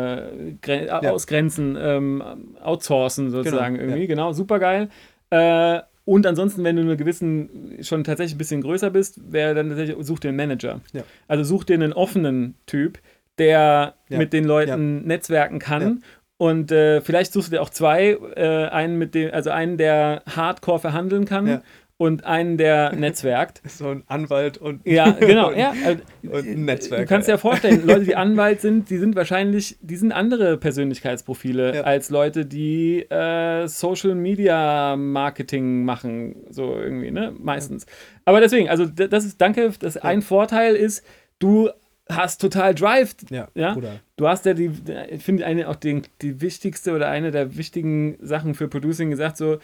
gren 0.61 0.87
Ja. 0.87 0.99
ausgrenzen, 1.11 1.77
ähm, 1.81 2.23
outsourcen 2.63 3.31
sozusagen 3.31 3.77
Genau, 3.77 3.89
irgendwie, 3.89 4.07
genau, 4.07 4.33
super 4.33 4.59
geil. 4.59 4.89
Äh, 5.31 5.81
und 6.05 6.27
ansonsten, 6.27 6.65
wenn 6.65 6.77
du 6.77 6.83
einen 6.83 6.97
gewissen, 6.97 7.79
schon 7.83 8.03
tatsächlich 8.05 8.35
ein 8.35 8.39
bisschen 8.39 8.63
größer 8.63 8.91
bist, 8.91 9.21
wäre 9.33 9.55
dann 9.55 9.69
tatsächlich, 9.69 9.97
such 10.07 10.21
dir 10.21 10.29
einen 10.29 10.37
Manager. 10.37 10.81
Ja. 10.93 11.03
Also 11.29 11.45
such 11.45 11.65
dir 11.65 11.75
einen 11.75 11.93
offenen 11.93 12.55
Typ, 12.67 12.99
der 13.39 13.95
Ja. 14.09 14.19
mit 14.19 14.33
den 14.33 14.45
Leuten 14.45 15.07
netzwerken 15.07 15.59
kann. 15.59 16.03
Und 16.39 16.73
äh, 16.73 17.01
vielleicht 17.03 17.33
suchst 17.33 17.49
du 17.53 17.57
dir 17.57 17.63
auch 17.63 17.71
zwei, 17.71 18.17
äh, 18.37 18.67
einen 18.69 18.97
mit 18.97 19.15
dem, 19.15 19.33
also 19.35 19.51
einen, 19.51 19.77
der 19.77 20.23
Hardcore 20.35 20.79
verhandeln 20.79 21.25
kann 21.25 21.47
Ja. 21.47 21.63
Und 21.99 22.25
einen, 22.25 22.57
der 22.57 22.93
netzwerkt. 22.97 23.61
so 23.67 23.89
ein 23.89 24.05
Anwalt 24.07 24.57
und, 24.57 24.87
Ja, 24.87 25.11
genau, 25.11 25.51
ja. 25.57 25.75
Also, 25.85 26.01
und 26.31 26.47
ein 26.49 26.65
Netzwerk. 26.65 27.03
Du 27.03 27.07
kannst 27.09 27.29
dir 27.29 27.33
ja 27.33 27.39
vorstellen, 27.39 27.87
Leute, 27.87 28.05
die 28.05 28.17
Anwalt 28.25 28.61
sind, 28.63 28.89
die 28.89 28.97
sind 28.99 29.15
wahrscheinlich, 29.17 29.77
die 29.83 29.97
sind 29.97 30.13
andere 30.13 30.57
Persönlichkeitsprofile 30.59 31.75
Ja. 31.77 31.83
als 31.83 32.09
Leute, 32.11 32.47
die 32.47 33.01
äh, 33.11 33.67
Social 33.69 34.15
Media 34.15 34.97
Marketing 34.97 35.85
machen, 35.85 36.37
so 36.51 36.75
irgendwie, 36.77 37.11
ne? 37.11 37.35
Meistens. 37.39 37.85
Aber 38.25 38.41
deswegen, 38.41 38.69
also 38.69 38.87
das 38.87 39.25
ist, 39.25 39.41
danke, 39.41 39.71
das 39.81 39.97
ein 39.97 40.23
Vorteil 40.23 40.75
ist, 40.77 41.05
du 41.39 41.69
hast 42.11 42.41
total 42.41 42.75
Drive. 42.75 43.17
ja, 43.31 43.49
Ja? 43.55 43.75
Bruder. 43.75 44.01
Du 44.17 44.27
hast 44.29 44.47
ja 44.47 44.55
die, 44.55 44.71
ich 45.11 45.23
finde 45.23 45.45
eine 45.45 45.69
auch 45.69 45.77
den, 45.77 46.03
die 46.23 46.41
wichtigste 46.41 46.93
oder 46.95 47.09
eine 47.09 47.31
der 47.31 47.57
wichtigen 47.59 48.17
Sachen 48.21 48.55
für 48.55 48.67
Producing 48.69 49.11
gesagt, 49.11 49.37
so, 49.37 49.59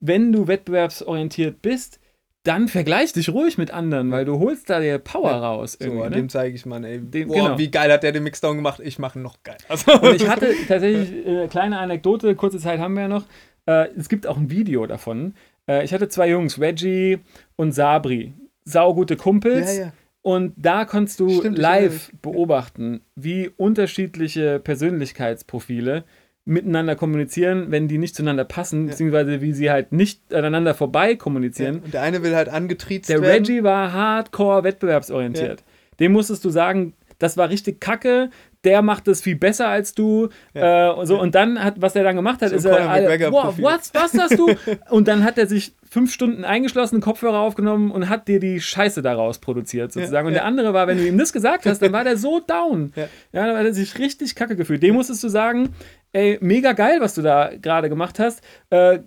wenn 0.00 0.32
du 0.32 0.46
wettbewerbsorientiert 0.48 1.62
bist, 1.62 2.00
dann 2.42 2.68
vergleich 2.68 3.12
dich 3.12 3.28
ruhig 3.28 3.58
mit 3.58 3.70
anderen, 3.70 4.10
weil 4.10 4.24
du 4.24 4.38
holst 4.38 4.70
da 4.70 4.80
dir 4.80 4.98
Power 4.98 5.30
raus. 5.32 5.76
So, 5.78 5.92
ne? 6.04 6.10
dem 6.10 6.30
zeige 6.30 6.54
ich 6.56 6.64
mal, 6.64 6.82
ey, 6.84 6.98
Dem- 6.98 7.28
boah, 7.28 7.34
genau. 7.34 7.58
wie 7.58 7.70
geil 7.70 7.92
hat 7.92 8.02
der 8.02 8.12
den 8.12 8.22
Mixdown 8.22 8.56
gemacht, 8.56 8.80
ich 8.82 8.98
mache 8.98 9.18
noch 9.18 9.42
geil. 9.42 9.58
Also, 9.68 9.92
Und 10.00 10.14
ich 10.16 10.26
hatte 10.26 10.54
tatsächlich 10.68 11.26
eine 11.26 11.48
kleine 11.48 11.78
Anekdote, 11.78 12.34
kurze 12.34 12.58
Zeit 12.58 12.80
haben 12.80 12.94
wir 12.94 13.02
ja 13.02 13.08
noch. 13.08 13.24
Äh, 13.66 13.88
es 13.96 14.08
gibt 14.08 14.26
auch 14.26 14.38
ein 14.38 14.50
Video 14.50 14.86
davon. 14.86 15.34
Äh, 15.68 15.84
ich 15.84 15.92
hatte 15.92 16.08
zwei 16.08 16.30
Jungs, 16.30 16.58
Reggie 16.58 17.18
und 17.56 17.72
Sabri. 17.72 18.32
Saugute 18.64 19.16
Kumpels. 19.16 19.76
ja, 19.76 19.84
ja. 19.84 19.92
Und 20.22 20.52
da 20.58 20.84
kannst 20.84 21.18
du 21.20 21.30
Stimmt, 21.40 21.56
live 21.56 22.12
beobachten, 22.20 23.00
wie 23.16 23.48
unterschiedliche 23.56 24.58
Persönlichkeitsprofile 24.60 26.04
miteinander 26.44 26.96
kommunizieren, 26.96 27.66
wenn 27.70 27.86
die 27.86 27.98
nicht 27.98 28.14
zueinander 28.16 28.44
passen, 28.44 28.84
Ja. 28.86 28.90
beziehungsweise 28.90 29.40
wie 29.40 29.52
sie 29.52 29.70
halt 29.70 29.92
nicht 29.92 30.32
aneinander 30.34 30.74
vorbei 30.74 31.14
kommunizieren. 31.14 31.80
Und 31.84 31.94
der 31.94 32.02
eine 32.02 32.22
will 32.22 32.34
halt 32.34 32.48
angetriezt 32.48 33.08
Der 33.08 33.20
werden. 33.20 33.44
Reggie 33.44 33.62
war 33.62 33.92
hardcore 33.92 34.64
wettbewerbsorientiert. 34.64 35.62
Dem 36.00 36.12
musstest 36.12 36.44
du 36.44 36.50
sagen, 36.50 36.94
das 37.18 37.36
war 37.36 37.50
richtig 37.50 37.80
kacke, 37.80 38.30
der 38.64 38.82
macht 38.82 39.06
das 39.06 39.20
viel 39.22 39.36
besser 39.36 39.68
als 39.68 39.94
du. 39.94 40.28
Ja. 40.54 40.90
Äh, 40.90 40.94
und, 40.94 41.06
so. 41.06 41.20
und 41.20 41.34
dann 41.34 41.62
hat, 41.62 41.80
was 41.80 41.94
er 41.96 42.02
dann 42.04 42.16
gemacht 42.16 42.42
hat, 42.42 42.50
So 42.50 42.56
ist 42.56 42.64
er, 42.64 42.88
alle, 42.90 43.30
wow, 43.30 43.54
was, 43.58 43.92
was 43.94 44.18
hast 44.18 44.38
du? 44.38 44.48
und 44.90 45.08
dann 45.08 45.24
hat 45.24 45.38
er 45.38 45.46
sich 45.46 45.74
fünf 45.88 46.12
Stunden 46.12 46.44
eingeschlossen, 46.44 47.00
Kopfhörer 47.00 47.38
aufgenommen 47.38 47.90
und 47.90 48.08
hat 48.08 48.28
dir 48.28 48.38
die 48.38 48.60
Scheiße 48.60 49.02
daraus 49.02 49.38
produziert, 49.38 49.92
sozusagen. 49.92 50.26
und 50.28 50.34
ja. 50.34 50.40
der 50.40 50.46
andere 50.46 50.72
war, 50.72 50.86
wenn 50.86 50.98
du 50.98 51.06
ihm 51.06 51.18
das 51.18 51.32
gesagt 51.32 51.66
hast, 51.66 51.80
dann 51.82 51.92
war 51.92 52.04
der 52.04 52.16
so 52.16 52.40
down. 52.40 52.92
Ja. 53.00 53.08
Ja, 53.32 53.46
dann 53.46 53.56
hat 53.56 53.64
er 53.66 53.72
sich 53.74 53.98
richtig 53.98 54.34
kacke 54.34 54.56
gefühlt. 54.56 54.82
Dem 54.82 54.94
musstest 54.94 55.22
du 55.24 55.28
sagen, 55.28 55.70
ey, 56.12 56.38
mega 56.40 56.72
geil, 56.72 56.98
was 57.00 57.14
du 57.14 57.22
da 57.22 57.50
gerade 57.60 57.88
gemacht 57.88 58.18
hast. 58.18 58.42
Äh, 58.70 58.98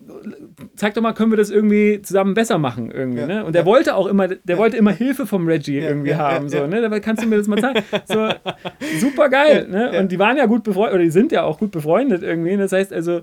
zeig 0.76 0.94
doch 0.94 1.02
mal, 1.02 1.14
können 1.14 1.32
wir 1.32 1.38
das 1.38 1.50
irgendwie 1.50 2.02
zusammen 2.02 2.34
besser 2.34 2.58
machen 2.58 2.92
irgendwie, 2.92 3.20
Ja, 3.22 3.28
ne? 3.28 3.46
Und 3.46 3.54
der 3.56 3.64
ja. 3.64 3.66
wollte 3.66 3.96
auch 3.96 4.08
immer, 4.08 4.28
der 4.30 4.58
wollte 4.58 4.78
immer 4.78 4.92
Hilfe 4.92 5.26
vom 5.28 5.48
Reggie 5.48 5.80
Ja, 5.80 5.90
irgendwie 5.90 6.12
ja, 6.12 6.18
haben, 6.18 6.46
ja, 6.46 6.50
so, 6.50 6.58
ja. 6.60 6.68
ne? 6.68 6.82
Dabei 6.82 7.00
kannst 7.02 7.22
du 7.24 7.28
mir 7.28 7.38
das 7.38 7.48
mal 7.48 7.60
zeigen. 7.60 7.84
So, 8.06 8.30
super 9.00 9.30
geil, 9.30 9.68
Ja, 9.70 9.78
ne? 9.78 9.94
ja. 9.96 10.00
Und 10.00 10.12
die 10.12 10.20
waren 10.20 10.38
ja 10.38 10.46
gut 10.46 10.64
befreundet, 10.64 10.94
oder 10.96 11.04
die 11.04 11.12
sind 11.12 11.32
ja 11.32 11.44
auch 11.44 11.60
gut 11.60 11.72
befreundet 11.72 12.24
irgendwie. 12.24 12.56
Das 12.58 12.72
heißt 12.72 12.94
also, 12.94 13.22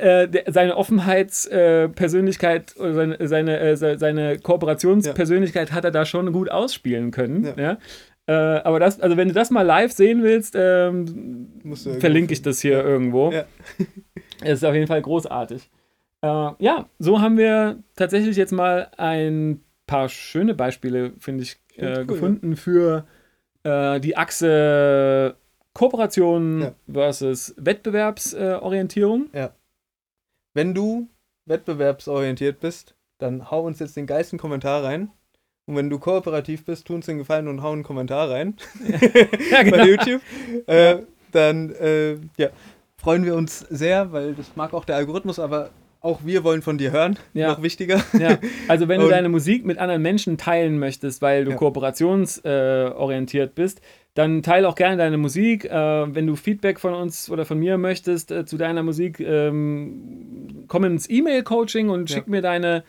äh, 0.00 0.28
seine 0.48 0.76
Offenheitspersönlichkeit 0.76 2.74
äh, 2.76 2.80
oder 2.80 2.94
seine, 2.94 3.16
seine, 3.28 3.58
äh, 3.60 3.76
se- 3.76 3.98
seine 3.98 4.38
Kooperationspersönlichkeit 4.38 5.72
hat 5.72 5.84
er 5.84 5.90
da 5.90 6.04
schon 6.04 6.32
gut 6.32 6.50
ausspielen 6.50 7.10
können. 7.10 7.44
Ja. 7.44 7.54
Ja. 7.62 7.78
Äh, 8.26 8.32
aber 8.32 8.78
das, 8.78 9.00
also 9.00 9.16
wenn 9.16 9.28
du 9.28 9.34
das 9.34 9.50
mal 9.50 9.62
live 9.62 9.92
sehen 9.92 10.22
willst, 10.22 10.54
ähm, 10.56 11.48
verlinke 11.98 12.32
ich 12.32 12.42
das 12.42 12.60
hier 12.60 12.78
Ja. 12.78 12.84
irgendwo. 12.84 13.32
Ja. 13.32 13.44
Es 14.44 14.54
ist 14.54 14.64
auf 14.64 14.74
jeden 14.74 14.86
Fall 14.88 15.02
großartig. 15.02 15.70
Äh, 16.22 16.26
ja, 16.58 16.88
so 16.98 17.20
haben 17.20 17.36
wir 17.38 17.82
tatsächlich 17.96 18.36
jetzt 18.36 18.52
mal 18.52 18.90
ein 18.96 19.62
paar 19.86 20.08
schöne 20.08 20.54
Beispiele, 20.54 21.12
finde 21.18 21.42
ich, 21.44 21.60
äh, 21.76 21.98
cool, 21.98 22.06
gefunden 22.06 22.56
für 22.56 23.06
äh, 23.64 24.00
die 24.00 24.16
Achse 24.16 25.36
Kooperation 25.74 26.60
Ja. 26.62 26.72
versus 26.92 27.54
Wettbewerbsorientierung. 27.56 29.30
Wenn 30.54 30.74
du 30.74 31.08
wettbewerbsorientiert 31.46 32.60
bist, 32.60 32.94
dann 33.18 33.50
hau 33.50 33.64
uns 33.64 33.78
jetzt 33.78 33.96
den 33.96 34.06
geilsten 34.06 34.38
Kommentar 34.38 34.82
rein. 34.84 35.10
Und 35.72 35.78
wenn 35.78 35.88
du 35.88 35.98
kooperativ 35.98 36.66
bist, 36.66 36.86
tu 36.86 36.94
uns 36.94 37.06
den 37.06 37.16
Gefallen 37.16 37.48
und 37.48 37.62
hau 37.62 37.72
einen 37.72 37.82
Kommentar 37.82 38.28
rein 38.28 38.54
ja, 39.50 39.62
bei 39.70 39.86
YouTube. 39.88 40.20
Äh, 40.66 40.96
dann 41.30 41.70
äh, 41.70 42.16
ja, 42.36 42.50
freuen 42.98 43.24
wir 43.24 43.34
uns 43.34 43.60
sehr, 43.60 44.12
weil 44.12 44.34
das 44.34 44.54
mag 44.54 44.74
auch 44.74 44.84
der 44.84 44.96
Algorithmus, 44.96 45.38
aber 45.38 45.70
auch 46.02 46.20
wir 46.26 46.44
wollen 46.44 46.60
von 46.60 46.76
dir 46.76 46.90
hören. 46.92 47.16
Ja. 47.32 47.48
Noch 47.52 47.62
wichtiger. 47.62 48.02
Ja, 48.18 48.36
also 48.68 48.86
wenn 48.88 48.98
du 49.00 49.06
Und- 49.06 49.12
deine 49.12 49.30
Musik 49.30 49.64
mit 49.64 49.78
anderen 49.78 50.02
Menschen 50.02 50.36
teilen 50.36 50.78
möchtest, 50.78 51.22
weil 51.22 51.46
du 51.46 51.52
Ja. 51.52 51.56
kooperationsorientiert 51.56 53.50
äh, 53.50 53.52
bist, 53.54 53.80
dann 54.12 54.42
teile 54.42 54.68
auch 54.68 54.74
gerne 54.74 54.98
deine 54.98 55.16
Musik. 55.16 55.64
Äh, 55.64 55.70
wenn 56.14 56.26
du 56.26 56.36
Feedback 56.36 56.80
von 56.80 56.92
uns 56.92 57.30
oder 57.30 57.46
von 57.46 57.58
mir 57.58 57.78
möchtest 57.78 58.30
äh, 58.30 58.44
zu 58.44 58.58
deiner 58.58 58.82
Musik, 58.82 59.20
ähm, 59.20 60.64
komm 60.68 60.84
ins 60.84 61.08
E-Mail-Coaching 61.08 61.88
und 61.88 62.10
schick 62.10 62.28
mir 62.28 62.42
deine 62.42 62.84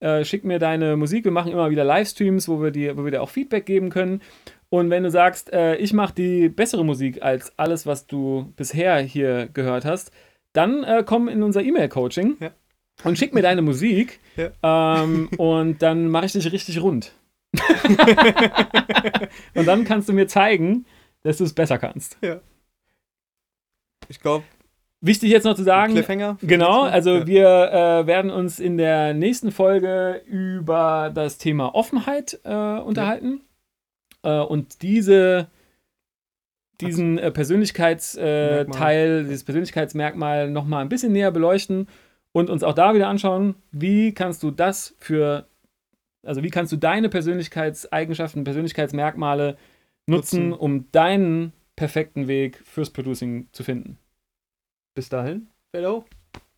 äh, 0.00 0.24
schick 0.24 0.44
mir 0.44 0.58
deine 0.58 0.96
Musik. 0.96 1.24
Wir 1.24 1.32
machen 1.32 1.52
immer 1.52 1.70
wieder 1.70 1.84
Livestreams, 1.84 2.48
wo 2.48 2.62
wir 2.62 2.70
dir, 2.70 2.96
wo 2.96 3.04
wir 3.04 3.10
dir 3.10 3.22
auch 3.22 3.30
Feedback 3.30 3.66
geben 3.66 3.90
können. 3.90 4.20
Und 4.68 4.90
wenn 4.90 5.04
du 5.04 5.10
sagst, 5.10 5.52
äh, 5.52 5.76
ich 5.76 5.92
mache 5.92 6.14
die 6.14 6.48
bessere 6.48 6.84
Musik 6.84 7.22
als 7.22 7.56
alles, 7.58 7.86
was 7.86 8.06
du 8.06 8.52
bisher 8.56 8.98
hier 8.98 9.46
gehört 9.46 9.84
hast, 9.84 10.10
dann 10.52 10.84
äh, 10.84 11.04
komm 11.06 11.28
in 11.28 11.42
unser 11.42 11.62
E-Mail-Coaching 11.62 12.36
Ja. 12.40 12.50
und 13.04 13.18
schick 13.18 13.34
mir 13.34 13.42
deine 13.42 13.62
Musik. 13.62 14.20
Ähm, 14.62 15.28
und 15.38 15.82
dann 15.82 16.08
mache 16.08 16.26
ich 16.26 16.32
dich 16.32 16.50
richtig 16.52 16.82
rund. 16.82 17.12
und 19.54 19.66
dann 19.66 19.84
kannst 19.84 20.08
du 20.08 20.12
mir 20.12 20.26
zeigen, 20.26 20.84
dass 21.22 21.38
du 21.38 21.44
es 21.44 21.54
besser 21.54 21.78
kannst. 21.78 22.18
Ich 24.08 24.20
glaube, 24.20 24.44
Wichtig 25.06 25.30
jetzt 25.30 25.44
noch 25.44 25.54
zu 25.54 25.62
sagen, 25.62 25.92
Cliffhanger. 25.92 26.38
Genau, 26.42 26.82
also 26.82 27.18
Ja. 27.18 27.26
wir 27.26 27.46
äh, 27.72 28.06
werden 28.06 28.30
uns 28.30 28.58
in 28.58 28.76
der 28.76 29.14
nächsten 29.14 29.52
Folge 29.52 30.22
über 30.26 31.10
das 31.14 31.38
Thema 31.38 31.74
Offenheit 31.74 32.40
äh, 32.44 32.50
unterhalten 32.80 33.40
äh, 34.22 34.38
und 34.40 34.82
diese, 34.82 35.48
diesen 36.80 37.18
äh, 37.18 37.30
Persönlichkeitsteil, 37.30 39.20
äh, 39.20 39.22
dieses 39.24 39.44
Persönlichkeitsmerkmal 39.44 40.50
nochmal 40.50 40.82
ein 40.82 40.88
bisschen 40.88 41.12
näher 41.12 41.30
beleuchten 41.30 41.88
und 42.32 42.50
uns 42.50 42.62
auch 42.62 42.74
da 42.74 42.94
wieder 42.94 43.08
anschauen, 43.08 43.54
wie 43.72 44.12
kannst 44.12 44.42
du 44.42 44.50
das 44.50 44.94
für, 44.98 45.46
also 46.24 46.42
wie 46.42 46.50
kannst 46.50 46.72
du 46.72 46.76
deine 46.76 47.08
Persönlichkeitseigenschaften, 47.08 48.44
Persönlichkeitsmerkmale 48.44 49.56
nutzen, 50.06 50.50
Nutzen. 50.50 50.52
um 50.52 50.90
deinen 50.92 51.52
perfekten 51.76 52.28
Weg 52.28 52.60
fürs 52.64 52.90
Producing 52.90 53.48
zu 53.52 53.64
finden. 53.64 53.98
Bis 54.96 55.10
dahin. 55.10 55.50
Fellow. 55.70 56.06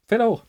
Fällt 0.06 0.22
auch. 0.22 0.44